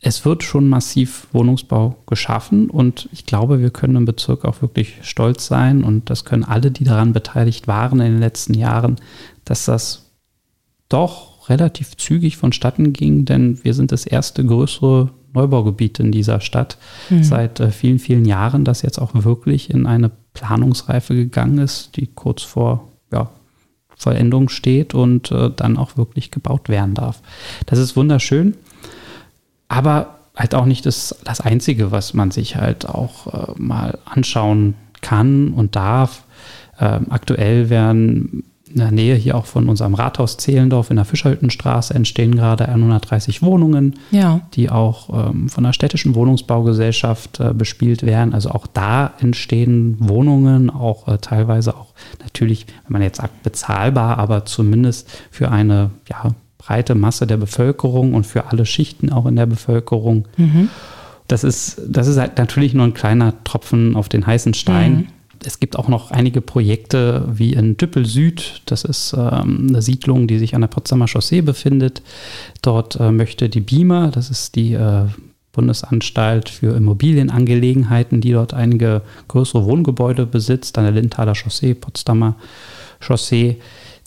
es 0.00 0.24
wird 0.24 0.44
schon 0.44 0.68
massiv 0.68 1.26
Wohnungsbau 1.32 1.96
geschaffen 2.06 2.70
und 2.70 3.08
ich 3.12 3.26
glaube, 3.26 3.60
wir 3.60 3.70
können 3.70 3.96
im 3.96 4.04
Bezirk 4.04 4.44
auch 4.44 4.62
wirklich 4.62 4.98
stolz 5.02 5.46
sein 5.46 5.82
und 5.82 6.08
das 6.08 6.24
können 6.24 6.44
alle, 6.44 6.70
die 6.70 6.84
daran 6.84 7.12
beteiligt 7.12 7.66
waren 7.66 8.00
in 8.00 8.12
den 8.12 8.20
letzten 8.20 8.54
Jahren, 8.54 8.96
dass 9.44 9.64
das 9.64 10.12
doch 10.88 11.48
relativ 11.48 11.96
zügig 11.96 12.36
vonstatten 12.36 12.92
ging, 12.92 13.24
denn 13.24 13.62
wir 13.64 13.74
sind 13.74 13.90
das 13.90 14.06
erste 14.06 14.44
größere 14.44 15.10
Neubaugebiet 15.32 15.98
in 15.98 16.12
dieser 16.12 16.40
Stadt 16.40 16.78
mhm. 17.10 17.24
seit 17.24 17.60
äh, 17.60 17.70
vielen, 17.70 17.98
vielen 17.98 18.24
Jahren, 18.24 18.64
das 18.64 18.82
jetzt 18.82 18.98
auch 18.98 19.12
wirklich 19.14 19.70
in 19.70 19.86
eine 19.86 20.10
Planungsreife 20.32 21.14
gegangen 21.14 21.58
ist, 21.58 21.96
die 21.96 22.06
kurz 22.06 22.42
vor 22.42 22.88
ja, 23.12 23.30
Vollendung 23.96 24.48
steht 24.48 24.94
und 24.94 25.32
äh, 25.32 25.50
dann 25.54 25.76
auch 25.76 25.96
wirklich 25.96 26.30
gebaut 26.30 26.68
werden 26.68 26.94
darf. 26.94 27.20
Das 27.66 27.78
ist 27.78 27.96
wunderschön 27.96 28.54
aber 29.68 30.16
halt 30.36 30.54
auch 30.54 30.64
nicht 30.66 30.86
das, 30.86 31.14
das 31.24 31.40
Einzige, 31.40 31.90
was 31.90 32.14
man 32.14 32.30
sich 32.30 32.56
halt 32.56 32.88
auch 32.88 33.26
äh, 33.26 33.52
mal 33.60 33.98
anschauen 34.04 34.74
kann 35.00 35.48
und 35.48 35.76
darf. 35.76 36.22
Ähm, 36.80 37.06
aktuell 37.10 37.70
werden 37.70 38.44
in 38.70 38.76
der 38.80 38.90
Nähe 38.90 39.14
hier 39.14 39.34
auch 39.36 39.46
von 39.46 39.68
unserem 39.68 39.94
Rathaus 39.94 40.36
Zehlendorf 40.36 40.90
in 40.90 40.96
der 40.96 41.06
Fischhüttenstraße 41.06 41.94
entstehen 41.94 42.34
gerade 42.36 42.68
130 42.68 43.40
Wohnungen, 43.42 43.94
Ja. 44.10 44.42
die 44.54 44.68
auch 44.70 45.30
ähm, 45.30 45.48
von 45.48 45.64
der 45.64 45.72
städtischen 45.72 46.14
Wohnungsbaugesellschaft 46.14 47.40
äh, 47.40 47.54
bespielt 47.54 48.02
werden. 48.04 48.34
Also 48.34 48.50
auch 48.50 48.66
da 48.66 49.14
entstehen 49.20 49.96
Wohnungen, 50.00 50.68
auch 50.70 51.08
äh, 51.08 51.18
teilweise 51.18 51.74
auch 51.76 51.94
natürlich, 52.22 52.66
wenn 52.84 52.92
man 52.92 53.02
jetzt 53.02 53.20
sagt, 53.20 53.42
bezahlbar, 53.42 54.18
aber 54.18 54.44
zumindest 54.44 55.08
für 55.30 55.50
eine 55.50 55.90
ja, 56.08 56.32
breite 56.58 56.94
Masse 56.94 57.26
der 57.26 57.36
Bevölkerung 57.36 58.14
und 58.14 58.26
für 58.26 58.46
alle 58.46 58.66
Schichten 58.66 59.10
auch 59.12 59.26
in 59.26 59.36
der 59.36 59.46
Bevölkerung. 59.46 60.26
Das 61.28 61.44
ist, 61.44 61.80
das 61.86 62.08
ist 62.08 62.18
halt 62.18 62.38
natürlich 62.38 62.74
nur 62.74 62.84
ein 62.84 62.94
kleiner 62.94 63.34
Tropfen 63.44 63.96
auf 63.96 64.08
den 64.08 64.26
heißen 64.26 64.54
Stein. 64.54 65.08
Es 65.44 65.60
gibt 65.60 65.76
auch 65.78 65.88
noch 65.88 66.10
einige 66.10 66.40
Projekte 66.40 67.24
wie 67.30 67.52
in 67.52 67.76
Düppel 67.76 68.06
Süd. 68.06 68.62
Das 68.66 68.82
ist 68.82 69.14
ähm, 69.16 69.66
eine 69.68 69.82
Siedlung, 69.82 70.26
die 70.26 70.38
sich 70.38 70.54
an 70.54 70.62
der 70.62 70.68
Potsdamer 70.68 71.06
Chaussee 71.06 71.42
befindet. 71.42 72.02
Dort 72.60 72.98
äh, 72.98 73.12
möchte 73.12 73.48
die 73.48 73.60
BIMA, 73.60 74.08
das 74.08 74.30
ist 74.30 74.56
die 74.56 74.72
äh, 74.72 75.04
Bundesanstalt 75.52 76.48
für 76.48 76.76
Immobilienangelegenheiten, 76.76 78.20
die 78.20 78.32
dort 78.32 78.54
einige 78.54 79.02
größere 79.28 79.64
Wohngebäude 79.64 80.26
besitzt, 80.26 80.78
an 80.78 80.84
der 80.84 80.92
Lindenthaler 80.92 81.34
Chaussee, 81.34 81.74
Potsdamer 81.74 82.36
Chaussee, 83.00 83.58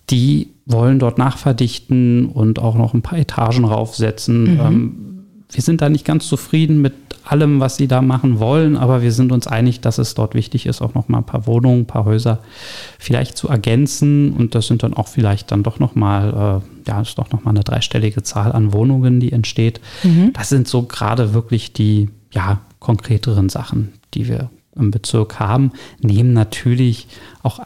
die 0.09 0.49
wollen 0.71 0.99
dort 0.99 1.17
nachverdichten 1.17 2.27
und 2.27 2.59
auch 2.59 2.75
noch 2.75 2.93
ein 2.93 3.01
paar 3.01 3.19
Etagen 3.19 3.65
raufsetzen. 3.65 4.59
Ähm, 4.59 4.95
wir 5.51 5.61
sind 5.61 5.81
da 5.81 5.89
nicht 5.89 6.05
ganz 6.05 6.27
zufrieden 6.27 6.81
mit 6.81 6.93
allem, 7.23 7.59
was 7.59 7.77
sie 7.77 7.87
da 7.87 8.01
machen 8.01 8.39
wollen, 8.39 8.77
aber 8.77 9.01
wir 9.01 9.11
sind 9.11 9.31
uns 9.31 9.47
einig, 9.47 9.81
dass 9.81 9.97
es 9.97 10.15
dort 10.15 10.33
wichtig 10.33 10.65
ist, 10.65 10.81
auch 10.81 10.93
noch 10.93 11.07
mal 11.07 11.19
ein 11.19 11.25
paar 11.25 11.45
Wohnungen, 11.45 11.81
ein 11.81 11.85
paar 11.85 12.05
Häuser 12.05 12.39
vielleicht 12.97 13.37
zu 13.37 13.47
ergänzen 13.47 14.33
und 14.33 14.55
das 14.55 14.67
sind 14.67 14.83
dann 14.83 14.93
auch 14.93 15.07
vielleicht 15.07 15.51
dann 15.51 15.63
doch 15.63 15.79
noch 15.79 15.93
mal, 15.93 16.61
äh, 16.87 16.89
ja, 16.89 17.01
ist 17.01 17.17
doch 17.17 17.29
noch 17.31 17.43
mal 17.43 17.51
eine 17.51 17.63
dreistellige 17.63 18.23
Zahl 18.23 18.51
an 18.51 18.73
Wohnungen, 18.73 19.19
die 19.19 19.31
entsteht. 19.31 19.81
Das 20.33 20.49
sind 20.49 20.67
so 20.67 20.83
gerade 20.83 21.33
wirklich 21.33 21.73
die, 21.73 22.09
ja, 22.31 22.61
konkreteren 22.79 23.49
Sachen, 23.49 23.93
die 24.13 24.27
wir 24.27 24.49
im 24.75 24.89
Bezirk 24.89 25.39
haben, 25.39 25.71
nehmen 26.01 26.33
natürlich 26.33 27.07
auch 27.43 27.59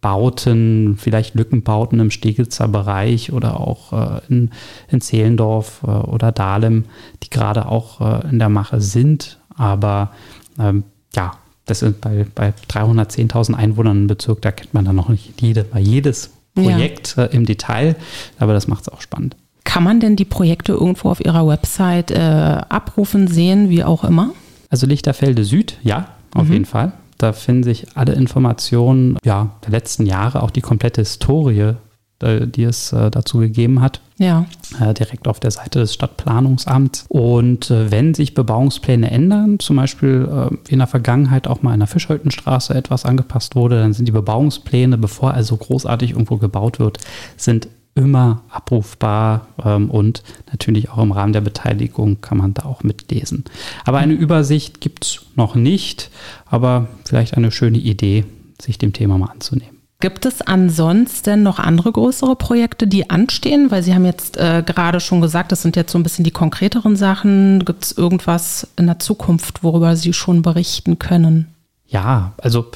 Einzelbauten, 0.00 0.96
vielleicht 0.96 1.34
Lückenbauten 1.34 2.00
im 2.00 2.10
Steglitzer 2.10 2.68
Bereich 2.68 3.32
oder 3.32 3.60
auch 3.60 3.92
äh, 3.92 4.20
in, 4.28 4.50
in 4.88 5.00
Zehlendorf 5.00 5.82
äh, 5.86 5.90
oder 5.90 6.32
Dahlem, 6.32 6.84
die 7.22 7.30
gerade 7.30 7.66
auch 7.66 8.00
äh, 8.00 8.28
in 8.28 8.38
der 8.38 8.48
Mache 8.48 8.80
sind. 8.80 9.38
Aber 9.56 10.10
ähm, 10.58 10.84
ja, 11.14 11.32
das 11.66 11.80
sind 11.80 12.00
bei, 12.00 12.26
bei 12.34 12.52
310.000 12.70 13.54
Einwohnern 13.54 13.98
im 13.98 14.06
Bezirk, 14.06 14.42
da 14.42 14.52
kennt 14.52 14.74
man 14.74 14.84
dann 14.84 14.96
noch 14.96 15.08
nicht 15.08 15.40
jede, 15.40 15.66
jedes 15.78 16.30
Ja. 16.56 16.62
Projekt 16.62 17.16
äh, 17.18 17.26
im 17.26 17.46
Detail, 17.46 17.96
aber 18.38 18.54
das 18.54 18.68
macht 18.68 18.82
es 18.82 18.88
auch 18.88 19.00
spannend. 19.00 19.36
Kann 19.64 19.84
man 19.84 20.00
denn 20.00 20.16
die 20.16 20.24
Projekte 20.24 20.72
irgendwo 20.72 21.10
auf 21.10 21.24
Ihrer 21.24 21.46
Website 21.46 22.10
äh, 22.10 22.16
abrufen, 22.16 23.28
sehen, 23.28 23.68
wie 23.68 23.84
auch 23.84 24.02
immer? 24.02 24.30
Also 24.68 24.86
Lichterfelde 24.86 25.44
Süd, 25.44 25.78
ja, 25.82 26.08
auf 26.34 26.48
jeden 26.48 26.64
Fall. 26.64 26.92
Da 27.20 27.34
finden 27.34 27.64
sich 27.64 27.86
alle 27.96 28.14
Informationen 28.14 29.18
ja, 29.24 29.50
der 29.64 29.72
letzten 29.72 30.06
Jahre, 30.06 30.42
auch 30.42 30.50
die 30.50 30.62
komplette 30.62 31.02
Historie, 31.02 31.74
äh, 32.22 32.46
die 32.46 32.64
es 32.64 32.94
äh, 32.94 33.10
dazu 33.10 33.38
gegeben 33.38 33.82
hat, 33.82 34.00
Ja. 34.18 34.46
äh, 34.80 34.94
direkt 34.94 35.28
auf 35.28 35.38
der 35.38 35.50
Seite 35.50 35.80
des 35.80 35.92
Stadtplanungsamts. 35.92 37.04
Und 37.08 37.68
wenn 37.70 38.14
sich 38.14 38.32
Bebauungspläne 38.32 39.10
ändern, 39.10 39.58
zum 39.58 39.76
Beispiel 39.76 40.26
wie 40.66 40.72
in 40.72 40.78
der 40.78 40.86
Vergangenheit 40.88 41.46
auch 41.46 41.60
mal 41.60 41.74
in 41.74 41.80
der 41.80 41.88
Fischhöltenstraße 41.88 42.74
etwas 42.74 43.04
angepasst 43.04 43.54
wurde, 43.54 43.80
dann 43.80 43.92
sind 43.92 44.06
die 44.08 44.12
Bebauungspläne, 44.12 44.96
bevor 44.96 45.34
also 45.34 45.58
großartig 45.58 46.12
irgendwo 46.12 46.38
gebaut 46.38 46.78
wird, 46.78 46.98
sind 47.36 47.68
immer 47.94 48.42
abrufbar 48.50 49.46
ähm, 49.64 49.90
und 49.90 50.22
natürlich 50.50 50.90
auch 50.90 50.98
im 50.98 51.12
Rahmen 51.12 51.32
der 51.32 51.40
Beteiligung 51.40 52.20
kann 52.20 52.38
man 52.38 52.54
da 52.54 52.64
auch 52.64 52.82
mitlesen. 52.82 53.44
Aber 53.84 53.98
eine 53.98 54.14
Übersicht 54.14 54.80
gibt 54.80 55.04
es 55.04 55.20
noch 55.36 55.54
nicht, 55.54 56.10
aber 56.46 56.88
vielleicht 57.04 57.36
eine 57.36 57.50
schöne 57.50 57.78
Idee, 57.78 58.24
sich 58.60 58.78
dem 58.78 58.92
Thema 58.92 59.18
mal 59.18 59.30
anzunehmen. 59.30 59.80
Gibt 60.00 60.24
es 60.24 60.40
ansonsten 60.40 61.42
noch 61.42 61.58
andere 61.58 61.92
größere 61.92 62.34
Projekte, 62.34 62.86
die 62.86 63.10
anstehen? 63.10 63.70
Weil 63.70 63.82
Sie 63.82 63.94
haben 63.94 64.06
jetzt 64.06 64.38
äh, 64.38 64.62
gerade 64.64 64.98
schon 64.98 65.20
gesagt, 65.20 65.52
das 65.52 65.60
sind 65.60 65.76
jetzt 65.76 65.92
so 65.92 65.98
ein 65.98 66.02
bisschen 66.02 66.24
die 66.24 66.30
konkreteren 66.30 66.96
Sachen. 66.96 67.66
Gibt 67.66 67.84
es 67.84 67.92
irgendwas 67.92 68.66
in 68.78 68.86
der 68.86 68.98
Zukunft, 68.98 69.62
worüber 69.62 69.96
Sie 69.96 70.14
schon 70.14 70.40
berichten 70.40 70.98
können? 70.98 71.48
Ja, 71.86 72.32
also 72.38 72.66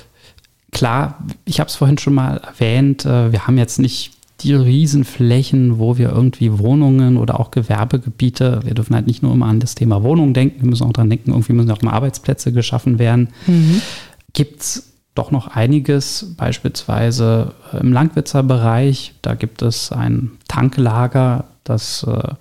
klar, 0.71 1.19
ich 1.47 1.61
habe 1.61 1.69
es 1.71 1.77
vorhin 1.77 1.97
schon 1.97 2.13
mal 2.13 2.37
erwähnt, 2.37 3.07
äh, 3.07 3.33
wir 3.33 3.47
haben 3.47 3.57
jetzt 3.57 3.79
nicht 3.79 4.13
die 4.45 4.55
Riesenflächen, 4.55 5.79
wo 5.79 5.99
wir 5.99 6.11
irgendwie 6.11 6.59
Wohnungen 6.59 7.17
oder 7.17 7.41
auch 7.41 7.51
Gewerbegebiete, 7.51 8.61
wir 8.65 8.75
dürfen 8.75 8.95
halt 8.95 9.07
nicht 9.07 9.23
nur 9.23 9.33
immer 9.33 9.47
an 9.47 9.61
das 9.61 9.75
Thema 9.75 10.03
Wohnung 10.03 10.35
denken, 10.35 10.63
wir 10.63 10.69
müssen 10.69 10.87
auch 10.87 10.93
dran 10.93 11.11
denken, 11.11 11.31
irgendwie 11.31 11.55
müssen 11.55 11.71
auch 11.71 11.83
mal 11.83 11.93
Arbeitsplätze 11.93 12.53
geschaffen 12.53 12.99
werden. 12.99 13.29
Gibt 14.33 14.61
es 14.61 14.93
doch 15.15 15.31
noch 15.31 15.49
einiges, 15.49 16.35
beispielsweise 16.37 17.55
im 17.81 17.93
Langwitzer 17.93 18.43
Bereich, 18.43 19.15
da 19.23 19.35
gibt 19.35 19.63
es 19.63 19.93
ein 19.93 20.33
Tanklager, 20.49 21.45
das 21.63 22.05
äh, 22.05 22.35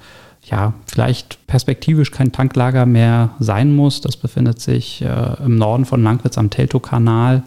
ja 0.45 0.73
vielleicht 0.85 1.45
perspektivisch 1.47 2.11
kein 2.11 2.31
Tanklager 2.31 2.85
mehr 2.85 3.31
sein 3.39 3.75
muss. 3.75 4.01
Das 4.01 4.17
befindet 4.17 4.59
sich 4.59 5.01
äh, 5.01 5.43
im 5.43 5.57
Norden 5.57 5.85
von 5.85 6.03
Langwitz 6.03 6.37
am 6.37 6.49
Teltow-Kanal 6.49 7.43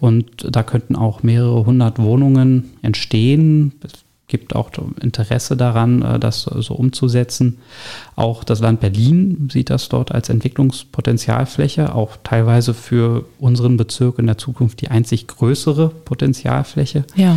und 0.00 0.46
da 0.50 0.62
könnten 0.62 0.96
auch 0.96 1.22
mehrere 1.22 1.64
hundert 1.64 1.98
Wohnungen 1.98 2.72
entstehen. 2.82 3.72
Es 3.82 4.04
gibt 4.28 4.56
auch 4.56 4.70
Interesse 5.00 5.56
daran, 5.56 6.02
äh, 6.02 6.18
das 6.18 6.42
so 6.42 6.74
umzusetzen. 6.74 7.58
Auch 8.16 8.44
das 8.44 8.60
Land 8.60 8.80
Berlin 8.80 9.48
sieht 9.52 9.70
das 9.70 9.88
dort 9.88 10.12
als 10.12 10.28
Entwicklungspotenzialfläche, 10.28 11.94
auch 11.94 12.16
teilweise 12.24 12.74
für 12.74 13.24
unseren 13.38 13.76
Bezirk 13.76 14.18
in 14.18 14.26
der 14.26 14.38
Zukunft 14.38 14.80
die 14.80 14.88
einzig 14.88 15.28
größere 15.28 15.88
Potenzialfläche. 15.88 17.04
Ja. 17.14 17.36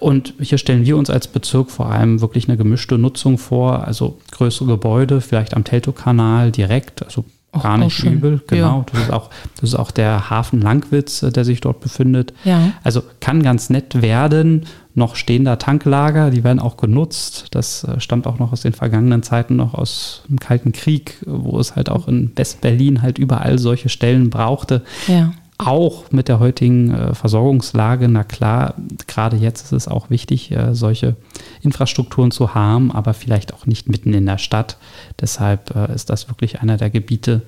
Und 0.00 0.34
hier 0.40 0.58
stellen 0.58 0.84
wir 0.84 0.96
uns 0.96 1.10
als 1.10 1.28
Bezirk 1.28 1.70
vor 1.70 1.90
allem 1.92 2.20
wirklich 2.20 2.48
eine 2.48 2.56
gemischte 2.56 2.98
Nutzung 2.98 3.38
vor, 3.38 3.86
also 3.86 4.18
größere 4.32 4.66
Gebäude, 4.68 5.20
vielleicht 5.20 5.54
am 5.54 5.62
Teltow-Kanal 5.64 6.50
direkt, 6.50 7.04
also 7.04 7.24
Ach, 7.52 7.62
gar 7.62 7.78
nicht 7.78 8.02
übel. 8.04 8.40
Genau, 8.46 8.78
Ja. 8.78 8.86
das, 8.92 9.02
ist 9.02 9.12
auch, 9.12 9.30
das 9.60 9.70
ist 9.70 9.74
auch 9.74 9.90
der 9.90 10.30
Hafen 10.30 10.60
Langwitz, 10.62 11.22
äh, 11.22 11.30
der 11.32 11.44
sich 11.44 11.60
dort 11.60 11.80
befindet. 11.80 12.32
Ja. 12.44 12.72
Also 12.82 13.02
kann 13.20 13.42
ganz 13.42 13.70
nett 13.70 14.00
werden. 14.02 14.66
Noch 14.94 15.16
stehen 15.16 15.44
da 15.44 15.56
Tanklager, 15.56 16.30
die 16.30 16.44
werden 16.44 16.60
auch 16.60 16.76
genutzt. 16.76 17.46
Das 17.50 17.84
äh, 17.84 18.00
stammt 18.00 18.26
auch 18.26 18.38
noch 18.38 18.52
aus 18.52 18.60
den 18.62 18.72
vergangenen 18.72 19.22
Zeiten, 19.22 19.56
noch 19.56 19.74
aus 19.74 20.22
dem 20.28 20.38
Kalten 20.38 20.72
Krieg, 20.72 21.16
wo 21.26 21.58
es 21.58 21.76
halt 21.76 21.90
auch 21.90 22.08
in 22.08 22.32
West-Berlin 22.36 23.02
halt 23.02 23.18
überall 23.18 23.58
solche 23.58 23.88
Stellen 23.88 24.30
brauchte 24.30 24.82
Ja. 25.08 25.32
Auch 25.60 26.10
mit 26.10 26.28
der 26.28 26.40
heutigen 26.40 26.92
äh, 26.92 27.14
Versorgungslage, 27.14 28.08
na 28.08 28.24
klar, 28.24 28.74
gerade 29.06 29.36
jetzt 29.36 29.62
ist 29.64 29.72
es 29.72 29.88
auch 29.88 30.08
wichtig, 30.08 30.50
äh, 30.50 30.74
solche 30.74 31.16
Infrastrukturen 31.60 32.30
zu 32.30 32.54
haben, 32.54 32.90
aber 32.90 33.14
vielleicht 33.14 33.52
auch 33.52 33.66
nicht 33.66 33.88
mitten 33.88 34.14
in 34.14 34.26
der 34.26 34.38
Stadt. 34.38 34.78
Deshalb 35.20 35.74
äh, 35.76 35.94
ist 35.94 36.08
das 36.08 36.28
wirklich 36.28 36.62
einer 36.62 36.78
der 36.78 36.90
Gebiete, 36.90 37.42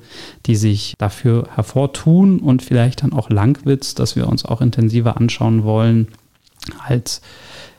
die 0.46 0.56
sich 0.56 0.94
dafür 0.98 1.48
hervortun 1.54 2.38
und 2.38 2.62
vielleicht 2.62 3.02
dann 3.02 3.12
auch 3.12 3.30
Langwitz, 3.30 3.94
dass 3.94 4.14
wir 4.14 4.28
uns 4.28 4.44
auch 4.44 4.60
intensiver 4.60 5.16
anschauen 5.16 5.64
wollen 5.64 6.08
als 6.86 7.22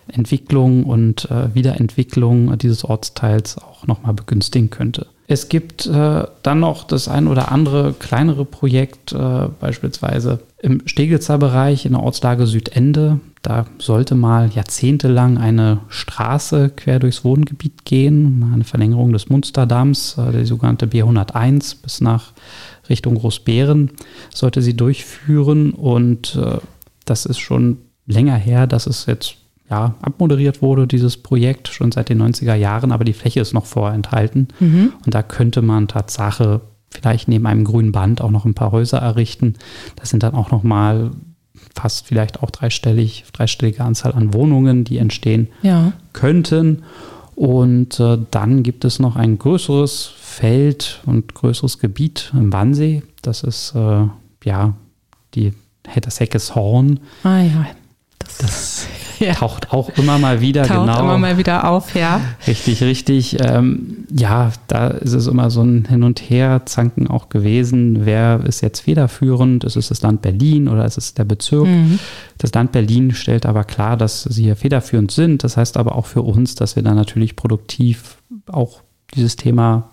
Entwicklung 0.08 0.84
und 0.84 1.30
äh, 1.32 1.54
Wiederentwicklung 1.54 2.58
dieses 2.58 2.84
Ortsteils 2.84 3.58
auch 3.58 3.88
nochmal 3.88 4.14
begünstigen 4.14 4.70
könnte. 4.70 5.08
Es 5.28 5.48
gibt 5.48 5.86
äh, 5.86 6.26
dann 6.44 6.60
noch 6.60 6.84
das 6.84 7.08
ein 7.08 7.28
oder 7.28 7.52
andere 7.52 7.94
kleinere 7.94 8.46
Projekt, 8.46 9.14
äh, 9.14 9.48
beispielsweise 9.60 10.40
im 10.62 10.82
Steglitzer 10.86 11.38
Bereich 11.38 11.86
in 11.86 11.94
der 11.94 12.04
Ortslage 12.04 12.46
Südende. 12.46 13.20
Da 13.42 13.66
sollte 13.78 14.16
mal 14.16 14.50
jahrzehntelang 14.54 15.38
eine 15.38 15.80
Straße 15.88 16.72
quer 16.76 17.00
durchs 17.00 17.24
Wohngebiet 17.24 17.86
gehen, 17.86 18.52
eine 18.54 18.64
Verlängerung 18.64 19.14
des 19.14 19.30
Munsterdamms, 19.30 20.18
äh, 20.18 20.32
die 20.38 20.46
sogenannte 20.46 20.88
B101 20.88 21.82
bis 21.82 22.02
nach 22.02 22.34
Richtung 22.90 23.16
Großbären 23.16 23.92
sollte 24.34 24.62
sie 24.62 24.76
durchführen 24.76 25.72
und 25.72 26.36
äh, 26.36 26.58
das 27.06 27.26
ist 27.26 27.40
schon 27.40 27.78
länger 28.06 28.36
her, 28.36 28.68
dass 28.68 28.88
es 28.88 29.06
jetzt 29.06 29.36
ja, 29.74 29.96
abmoderiert 30.04 30.62
wurde, 30.62 30.86
dieses 30.86 31.18
Projekt, 31.18 31.68
schon 31.68 31.92
seit 31.92 32.10
den 32.10 32.22
90er 32.22 32.54
Jahren, 32.54 32.92
aber 32.92 33.06
die 33.06 33.14
Fläche 33.14 33.40
ist 33.42 33.54
noch 33.54 33.66
vorenthalten. 33.66 34.48
Und 34.60 34.94
da 35.16 35.24
könnte 35.24 35.64
man 35.64 35.88
Tatsache 35.88 36.62
vielleicht 36.92 37.28
neben 37.28 37.48
einem 37.48 37.64
grünen 37.64 37.92
Band 37.92 38.22
auch 38.22 38.30
noch 38.30 38.46
ein 38.46 38.54
paar 38.54 38.72
Häuser 38.72 39.00
errichten. 39.00 39.56
Das 39.96 40.10
sind 40.12 40.22
dann 40.22 40.36
auch 40.36 40.52
noch 40.52 40.62
mal 40.62 41.10
fast 41.76 42.06
vielleicht 42.06 42.44
auch 42.44 42.52
dreistellig, 42.52 43.24
dreistellige 43.34 43.84
Anzahl 43.84 44.14
an 44.14 44.32
Wohnungen, 44.36 44.84
die 44.84 45.00
entstehen 45.00 45.48
Ja. 45.64 45.94
könnten. 46.14 46.84
Und 47.36 48.00
äh, 48.00 48.20
dann 48.30 48.62
gibt 48.62 48.86
es 48.86 49.00
noch 49.00 49.16
ein 49.16 49.40
größeres 49.40 50.12
Feld 50.16 51.02
und 51.08 51.34
größeres 51.34 51.80
Gebiet 51.80 52.32
im 52.36 52.54
Wannsee. 52.54 53.02
Das 53.24 53.42
ist 53.42 53.74
äh, 53.76 54.06
ja 54.46 54.74
die, 55.34 55.54
das 56.00 56.20
Heckes 56.20 56.54
Horn. 56.54 57.00
Ah 57.24 57.40
ja. 57.42 57.66
Das, 58.20 58.38
ja. 59.28 59.34
taucht 59.34 59.72
auch 59.72 59.90
immer 59.98 60.18
mal 60.18 60.42
wieder, 60.42 60.64
taucht 60.64 60.88
genau. 60.88 61.00
immer 61.00 61.18
mal 61.18 61.38
wieder 61.38 61.70
auf, 61.70 61.96
ja. 61.96 62.22
Richtig, 62.48 62.84
richtig. 62.84 63.38
Ähm, 63.42 64.06
ja, 64.12 64.52
da 64.68 64.88
ist 64.88 65.14
es 65.14 65.28
immer 65.28 65.50
so 65.50 65.62
ein 65.62 65.86
Hin 65.86 66.04
und 66.04 66.20
Her 66.20 66.62
Zanken 66.66 67.08
auch 67.08 67.30
gewesen. 67.30 68.06
Wer 68.06 68.42
ist 68.46 68.62
jetzt 68.62 68.82
federführend? 68.82 69.64
Ist 69.64 69.76
es 69.76 69.90
das 69.90 70.02
Land 70.02 70.22
Berlin 70.22 70.68
oder 70.68 70.86
ist 70.86 70.98
es 70.98 71.14
der 71.14 71.26
Bezirk? 71.26 71.68
Mhm. 71.68 72.00
Das 72.38 72.54
Land 72.54 72.72
Berlin 72.72 73.14
stellt 73.14 73.46
aber 73.46 73.64
klar, 73.64 73.98
dass 73.98 74.24
sie 74.24 74.44
hier 74.44 74.56
federführend 74.56 75.12
sind. 75.12 75.44
Das 75.44 75.58
heißt 75.58 75.78
aber 75.78 75.96
auch 75.96 76.06
für 76.06 76.22
uns, 76.22 76.56
dass 76.56 76.76
wir 76.76 76.84
da 76.84 76.94
natürlich 76.94 77.36
produktiv 77.36 78.18
auch 78.48 78.82
dieses 79.16 79.36
Thema 79.36 79.90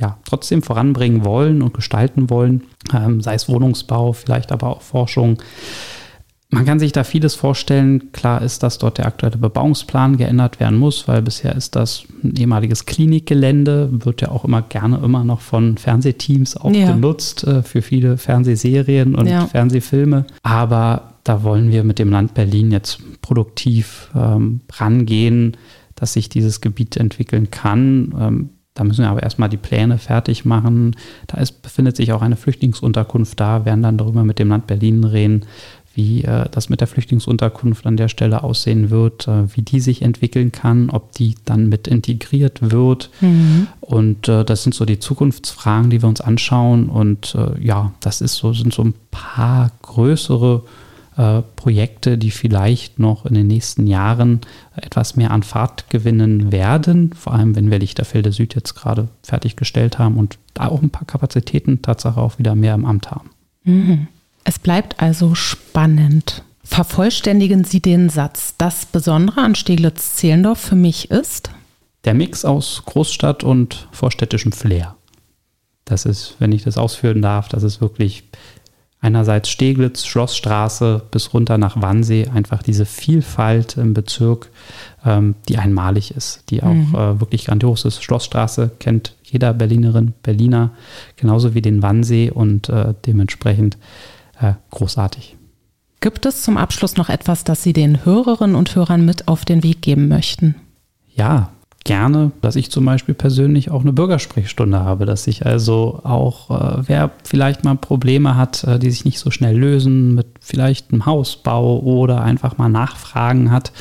ja, 0.00 0.18
trotzdem 0.24 0.62
voranbringen 0.62 1.24
wollen 1.24 1.62
und 1.62 1.74
gestalten 1.74 2.30
wollen, 2.30 2.62
ähm, 2.94 3.20
sei 3.20 3.34
es 3.34 3.48
Wohnungsbau, 3.48 4.12
vielleicht 4.12 4.50
aber 4.50 4.68
auch 4.68 4.82
Forschung. 4.82 5.38
Man 6.52 6.64
kann 6.64 6.80
sich 6.80 6.90
da 6.90 7.04
vieles 7.04 7.36
vorstellen. 7.36 8.10
Klar 8.10 8.42
ist, 8.42 8.64
dass 8.64 8.78
dort 8.78 8.98
der 8.98 9.06
aktuelle 9.06 9.38
Bebauungsplan 9.38 10.16
geändert 10.16 10.58
werden 10.58 10.78
muss, 10.78 11.06
weil 11.06 11.22
bisher 11.22 11.54
ist 11.54 11.76
das 11.76 12.04
ein 12.24 12.34
ehemaliges 12.36 12.86
Klinikgelände, 12.86 13.88
wird 13.92 14.20
ja 14.20 14.30
auch 14.30 14.44
immer 14.44 14.62
gerne 14.62 14.98
immer 14.98 15.22
noch 15.22 15.40
von 15.40 15.78
Fernsehteams 15.78 16.56
auch 16.56 16.72
ja. 16.72 16.92
genutzt 16.92 17.44
äh, 17.44 17.62
für 17.62 17.82
viele 17.82 18.16
Fernsehserien 18.16 19.14
und 19.14 19.28
ja. 19.28 19.46
Fernsehfilme. 19.46 20.26
Aber 20.42 21.14
da 21.22 21.44
wollen 21.44 21.70
wir 21.70 21.84
mit 21.84 22.00
dem 22.00 22.10
Land 22.10 22.34
Berlin 22.34 22.72
jetzt 22.72 23.00
produktiv 23.22 24.10
ähm, 24.16 24.60
rangehen, 24.72 25.56
dass 25.94 26.14
sich 26.14 26.28
dieses 26.28 26.60
Gebiet 26.60 26.96
entwickeln 26.96 27.50
kann. 27.50 28.14
Ähm, 28.18 28.50
da 28.74 28.84
müssen 28.84 29.04
wir 29.04 29.10
aber 29.10 29.22
erstmal 29.22 29.48
die 29.48 29.56
Pläne 29.56 29.98
fertig 29.98 30.44
machen. 30.44 30.96
Da 31.26 31.38
ist, 31.38 31.62
befindet 31.62 31.96
sich 31.96 32.12
auch 32.12 32.22
eine 32.22 32.36
Flüchtlingsunterkunft 32.36 33.38
da, 33.38 33.64
werden 33.64 33.82
dann 33.82 33.98
darüber 33.98 34.24
mit 34.24 34.38
dem 34.38 34.48
Land 34.48 34.66
Berlin 34.66 35.04
reden, 35.04 35.44
wie 35.94 36.22
äh, 36.22 36.46
das 36.50 36.68
mit 36.68 36.80
der 36.80 36.88
Flüchtlingsunterkunft 36.88 37.86
an 37.86 37.96
der 37.96 38.08
Stelle 38.08 38.42
aussehen 38.42 38.90
wird, 38.90 39.26
äh, 39.26 39.54
wie 39.54 39.62
die 39.62 39.80
sich 39.80 40.02
entwickeln 40.02 40.52
kann, 40.52 40.90
ob 40.90 41.12
die 41.12 41.34
dann 41.44 41.68
mit 41.68 41.88
integriert 41.88 42.70
wird. 42.70 43.10
Mhm. 43.20 43.66
Und 43.80 44.28
äh, 44.28 44.44
das 44.44 44.62
sind 44.62 44.74
so 44.74 44.84
die 44.84 45.00
Zukunftsfragen, 45.00 45.90
die 45.90 46.02
wir 46.02 46.08
uns 46.08 46.20
anschauen. 46.20 46.88
Und 46.88 47.34
äh, 47.34 47.60
ja, 47.60 47.92
das 48.00 48.20
ist 48.20 48.36
so, 48.36 48.52
sind 48.52 48.72
so 48.72 48.84
ein 48.84 48.94
paar 49.10 49.72
größere 49.82 50.62
äh, 51.16 51.42
Projekte, 51.56 52.16
die 52.16 52.30
vielleicht 52.30 53.00
noch 53.00 53.26
in 53.26 53.34
den 53.34 53.48
nächsten 53.48 53.88
Jahren 53.88 54.40
etwas 54.76 55.16
mehr 55.16 55.32
an 55.32 55.42
Fahrt 55.42 55.90
gewinnen 55.90 56.52
werden, 56.52 57.12
vor 57.14 57.34
allem 57.34 57.56
wenn 57.56 57.70
wir 57.70 57.80
Lichterfelde 57.80 58.30
Süd 58.30 58.54
jetzt 58.54 58.74
gerade 58.74 59.08
fertiggestellt 59.22 59.98
haben 59.98 60.16
und 60.16 60.38
da 60.54 60.68
auch 60.68 60.82
ein 60.82 60.90
paar 60.90 61.06
Kapazitäten 61.06 61.82
Tatsache 61.82 62.20
auch 62.20 62.38
wieder 62.38 62.54
mehr 62.54 62.74
im 62.74 62.86
Amt 62.86 63.10
haben. 63.10 63.30
Mhm. 63.64 64.06
Es 64.44 64.58
bleibt 64.58 65.00
also 65.00 65.34
spannend. 65.34 66.42
Vervollständigen 66.64 67.64
Sie 67.64 67.80
den 67.80 68.10
Satz. 68.10 68.54
Das 68.58 68.86
Besondere 68.86 69.40
an 69.40 69.54
Steglitz-Zehlendorf 69.54 70.58
für 70.58 70.76
mich 70.76 71.10
ist? 71.10 71.50
Der 72.04 72.14
Mix 72.14 72.44
aus 72.44 72.82
Großstadt 72.86 73.44
und 73.44 73.88
vorstädtischem 73.92 74.52
Flair. 74.52 74.96
Das 75.84 76.06
ist, 76.06 76.36
wenn 76.38 76.52
ich 76.52 76.62
das 76.62 76.78
ausführen 76.78 77.20
darf, 77.20 77.48
das 77.48 77.64
ist 77.64 77.80
wirklich 77.80 78.24
einerseits 79.00 79.48
Steglitz, 79.48 80.06
Schlossstraße 80.06 81.02
bis 81.10 81.32
runter 81.32 81.58
nach 81.58 81.80
Wannsee, 81.80 82.28
einfach 82.32 82.62
diese 82.62 82.84
Vielfalt 82.84 83.76
im 83.76 83.94
Bezirk, 83.94 84.50
ähm, 85.04 85.34
die 85.48 85.58
einmalig 85.58 86.12
ist, 86.12 86.44
die 86.50 86.62
auch 86.62 86.72
mhm. 86.72 86.94
äh, 86.94 87.20
wirklich 87.20 87.46
grandios 87.46 87.84
ist. 87.84 88.02
Schlossstraße 88.02 88.70
kennt 88.78 89.14
jeder 89.24 89.54
Berlinerin, 89.54 90.12
Berliner, 90.22 90.70
genauso 91.16 91.54
wie 91.54 91.62
den 91.62 91.82
Wannsee 91.82 92.30
und 92.30 92.68
äh, 92.68 92.94
dementsprechend 93.06 93.78
äh, 94.40 94.54
großartig. 94.70 95.36
Gibt 96.00 96.24
es 96.24 96.42
zum 96.42 96.56
Abschluss 96.56 96.96
noch 96.96 97.10
etwas, 97.10 97.44
das 97.44 97.62
Sie 97.62 97.74
den 97.74 98.04
Hörerinnen 98.04 98.56
und 98.56 98.74
Hörern 98.74 99.04
mit 99.04 99.28
auf 99.28 99.44
den 99.44 99.62
Weg 99.62 99.82
geben 99.82 100.08
möchten? 100.08 100.54
Ja, 101.14 101.50
gerne, 101.84 102.32
dass 102.40 102.56
ich 102.56 102.70
zum 102.70 102.84
Beispiel 102.84 103.14
persönlich 103.14 103.70
auch 103.70 103.82
eine 103.82 103.92
Bürgersprechstunde 103.92 104.80
habe, 104.80 105.06
dass 105.06 105.26
ich 105.26 105.44
also 105.46 106.00
auch, 106.04 106.50
äh, 106.50 106.82
wer 106.86 107.10
vielleicht 107.24 107.64
mal 107.64 107.76
Probleme 107.76 108.36
hat, 108.36 108.64
äh, 108.64 108.78
die 108.78 108.90
sich 108.90 109.04
nicht 109.04 109.18
so 109.18 109.30
schnell 109.30 109.58
lösen, 109.58 110.14
mit 110.14 110.26
vielleicht 110.40 110.92
einem 110.92 111.06
Hausbau 111.06 111.80
oder 111.80 112.22
einfach 112.22 112.58
mal 112.58 112.68
Nachfragen 112.68 113.50
hat, 113.50 113.72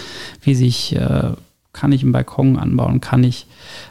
wie 0.41 0.55
sich, 0.55 0.95
äh, 0.95 1.31
kann 1.71 1.91
ich 1.91 2.03
einen 2.03 2.11
Balkon 2.11 2.57
anbauen, 2.57 2.99
kann 2.99 3.23
ich, 3.23 3.47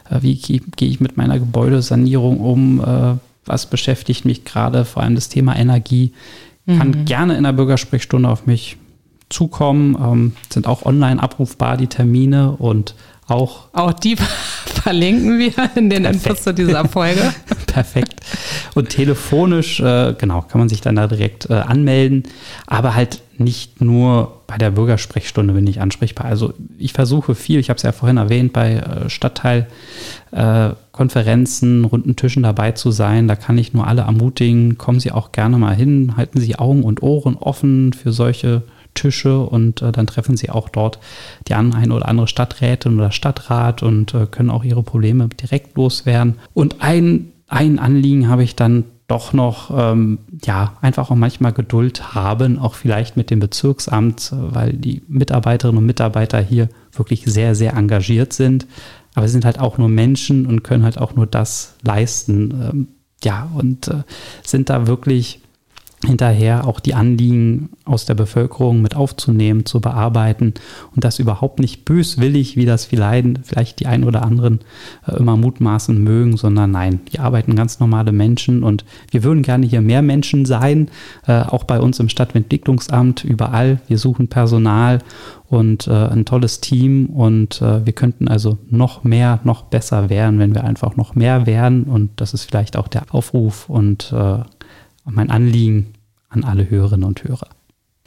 äh, 0.09 0.21
wie 0.21 0.35
gehe 0.35 0.89
ich 0.89 0.99
mit 0.99 1.17
meiner 1.17 1.39
Gebäudesanierung 1.39 2.39
um, 2.39 2.81
äh, 2.81 3.15
was 3.45 3.67
beschäftigt 3.67 4.25
mich 4.25 4.45
gerade, 4.45 4.85
vor 4.85 5.01
allem 5.01 5.15
das 5.15 5.29
Thema 5.29 5.55
Energie, 5.55 6.13
kann 6.77 6.89
mhm. 6.89 7.05
gerne 7.05 7.37
in 7.37 7.43
der 7.43 7.53
Bürgersprechstunde 7.53 8.29
auf 8.29 8.45
mich 8.45 8.77
zukommen, 9.29 9.95
ähm, 10.01 10.35
sind 10.51 10.67
auch 10.67 10.85
online 10.85 11.21
abrufbar 11.21 11.77
die 11.77 11.87
Termine 11.87 12.51
und 12.51 12.95
auch. 13.27 13.67
Auch 13.73 13.93
die 13.93 14.15
verlinken 14.83 15.37
wir 15.37 15.53
in 15.75 15.89
den. 15.89 16.05
Infos 16.05 16.43
zu 16.43 16.53
dieser 16.53 16.85
Folge. 16.85 17.33
Perfekt. 17.67 18.15
Und 18.73 18.89
telefonisch, 18.89 19.79
äh, 19.79 20.15
genau, 20.17 20.41
kann 20.41 20.59
man 20.59 20.69
sich 20.69 20.81
dann 20.81 20.95
da 20.95 21.07
direkt 21.07 21.49
äh, 21.49 21.53
anmelden. 21.53 22.23
Aber 22.65 22.95
halt 22.95 23.21
nicht 23.37 23.81
nur 23.81 24.41
bei 24.47 24.57
der 24.57 24.71
Bürgersprechstunde 24.71 25.53
bin 25.53 25.67
ich 25.67 25.79
ansprechbar. 25.79 26.25
Also 26.25 26.53
ich 26.77 26.93
versuche 26.93 27.35
viel, 27.35 27.59
ich 27.59 27.69
habe 27.69 27.77
es 27.77 27.83
ja 27.83 27.91
vorhin 27.91 28.17
erwähnt, 28.17 28.51
bei 28.51 28.73
äh, 28.73 29.09
Stadtteilkonferenzen, 30.99 31.85
runden 31.85 32.15
Tischen 32.15 32.43
dabei 32.43 32.73
zu 32.73 32.91
sein. 32.91 33.27
Da 33.27 33.35
kann 33.35 33.57
ich 33.57 33.73
nur 33.73 33.87
alle 33.87 34.01
ermutigen, 34.01 34.77
kommen 34.77 34.99
Sie 34.99 35.11
auch 35.11 35.31
gerne 35.31 35.57
mal 35.57 35.75
hin, 35.75 36.15
halten 36.17 36.39
Sie 36.39 36.57
Augen 36.57 36.83
und 36.83 37.01
Ohren 37.01 37.35
offen 37.35 37.93
für 37.93 38.11
solche 38.11 38.63
Tische 38.95 39.39
und 39.39 39.81
äh, 39.81 39.91
dann 39.91 40.07
treffen 40.07 40.35
sie 40.35 40.49
auch 40.49 40.67
dort 40.67 40.99
die 41.47 41.53
eine 41.53 41.93
oder 41.93 42.07
andere 42.07 42.27
Stadträtin 42.27 42.97
oder 42.97 43.11
Stadtrat 43.11 43.83
und 43.83 44.13
äh, 44.13 44.25
können 44.25 44.49
auch 44.49 44.63
ihre 44.63 44.81
Probleme 44.81 45.29
direkt 45.29 45.77
loswerden. 45.77 46.35
Und 46.53 46.77
ein, 46.81 47.31
ein 47.47 47.77
Anliegen 47.79 48.27
habe 48.27 48.43
ich 48.43 48.55
dann 48.55 48.85
doch 49.07 49.31
noch, 49.31 49.71
ähm, 49.75 50.19
ja, 50.43 50.73
einfach 50.81 51.09
auch 51.09 51.15
manchmal 51.15 51.53
Geduld 51.53 52.13
haben, 52.13 52.59
auch 52.59 52.75
vielleicht 52.75 53.15
mit 53.15 53.29
dem 53.29 53.39
Bezirksamt, 53.39 54.33
weil 54.33 54.73
die 54.73 55.01
Mitarbeiterinnen 55.07 55.79
und 55.79 55.85
Mitarbeiter 55.85 56.39
hier 56.39 56.69
wirklich 56.93 57.23
sehr, 57.25 57.55
sehr 57.55 57.73
engagiert 57.73 58.33
sind. 58.33 58.67
Aber 59.15 59.27
sie 59.27 59.33
sind 59.33 59.45
halt 59.45 59.59
auch 59.59 59.77
nur 59.77 59.89
Menschen 59.89 60.45
und 60.45 60.63
können 60.63 60.83
halt 60.83 60.97
auch 60.97 61.15
nur 61.15 61.25
das 61.25 61.75
leisten. 61.81 62.51
Ähm, 62.51 62.87
ja, 63.23 63.49
und 63.53 63.87
äh, 63.87 64.03
sind 64.43 64.69
da 64.69 64.87
wirklich 64.87 65.41
hinterher 66.05 66.65
auch 66.65 66.79
die 66.79 66.93
Anliegen 66.93 67.69
aus 67.83 68.05
der 68.05 68.13
Bevölkerung 68.13 68.81
mit 68.81 68.95
aufzunehmen, 68.95 69.65
zu 69.65 69.81
bearbeiten 69.81 70.53
und 70.95 71.03
das 71.03 71.19
überhaupt 71.19 71.59
nicht 71.59 71.83
böswillig, 71.83 72.55
wie 72.55 72.65
das 72.65 72.85
vielleicht, 72.85 73.27
vielleicht 73.43 73.79
die 73.81 73.85
ein 73.85 74.05
oder 74.05 74.23
anderen 74.23 74.59
äh, 75.05 75.17
immer 75.17 75.35
mutmaßen 75.35 76.01
mögen, 76.01 76.37
sondern 76.37 76.71
nein, 76.71 77.01
die 77.11 77.19
arbeiten 77.19 77.55
ganz 77.55 77.81
normale 77.81 78.13
Menschen 78.13 78.63
und 78.63 78.85
wir 79.11 79.23
würden 79.23 79.43
gerne 79.43 79.65
hier 79.65 79.81
mehr 79.81 80.01
Menschen 80.01 80.45
sein, 80.45 80.89
äh, 81.27 81.41
auch 81.41 81.65
bei 81.65 81.81
uns 81.81 81.99
im 81.99 82.07
Stadtentwicklungsamt, 82.07 83.25
überall. 83.25 83.81
Wir 83.87 83.97
suchen 83.97 84.29
Personal 84.29 84.99
und 85.49 85.87
äh, 85.87 85.91
ein 85.91 86.23
tolles 86.23 86.61
Team 86.61 87.07
und 87.07 87.59
wir 87.61 87.93
könnten 87.93 88.27
also 88.27 88.57
noch 88.69 89.03
mehr, 89.03 89.39
noch 89.43 89.63
besser 89.63 90.09
werden, 90.09 90.39
wenn 90.39 90.53
wir 90.53 90.63
einfach 90.63 90.95
noch 90.95 91.15
mehr 91.15 91.45
werden 91.45 91.83
und 91.83 92.11
das 92.17 92.33
ist 92.33 92.45
vielleicht 92.45 92.77
auch 92.77 92.87
der 92.87 93.03
Aufruf 93.13 93.69
und 93.69 94.13
äh, 95.09 95.11
mein 95.11 95.31
Anliegen 95.31 95.93
an 96.29 96.43
alle 96.43 96.69
Hörerinnen 96.69 97.05
und 97.05 97.23
Hörer. 97.23 97.47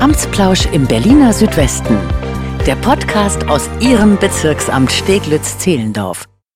Amtsplausch 0.00 0.64
im 0.72 0.86
Berliner 0.86 1.34
Südwesten 1.34 1.98
der 2.66 2.76
Podcast 2.76 3.48
aus 3.48 3.68
Ihrem 3.80 4.16
Bezirksamt 4.18 4.90
Steglitz-Zehlendorf. 4.90 6.24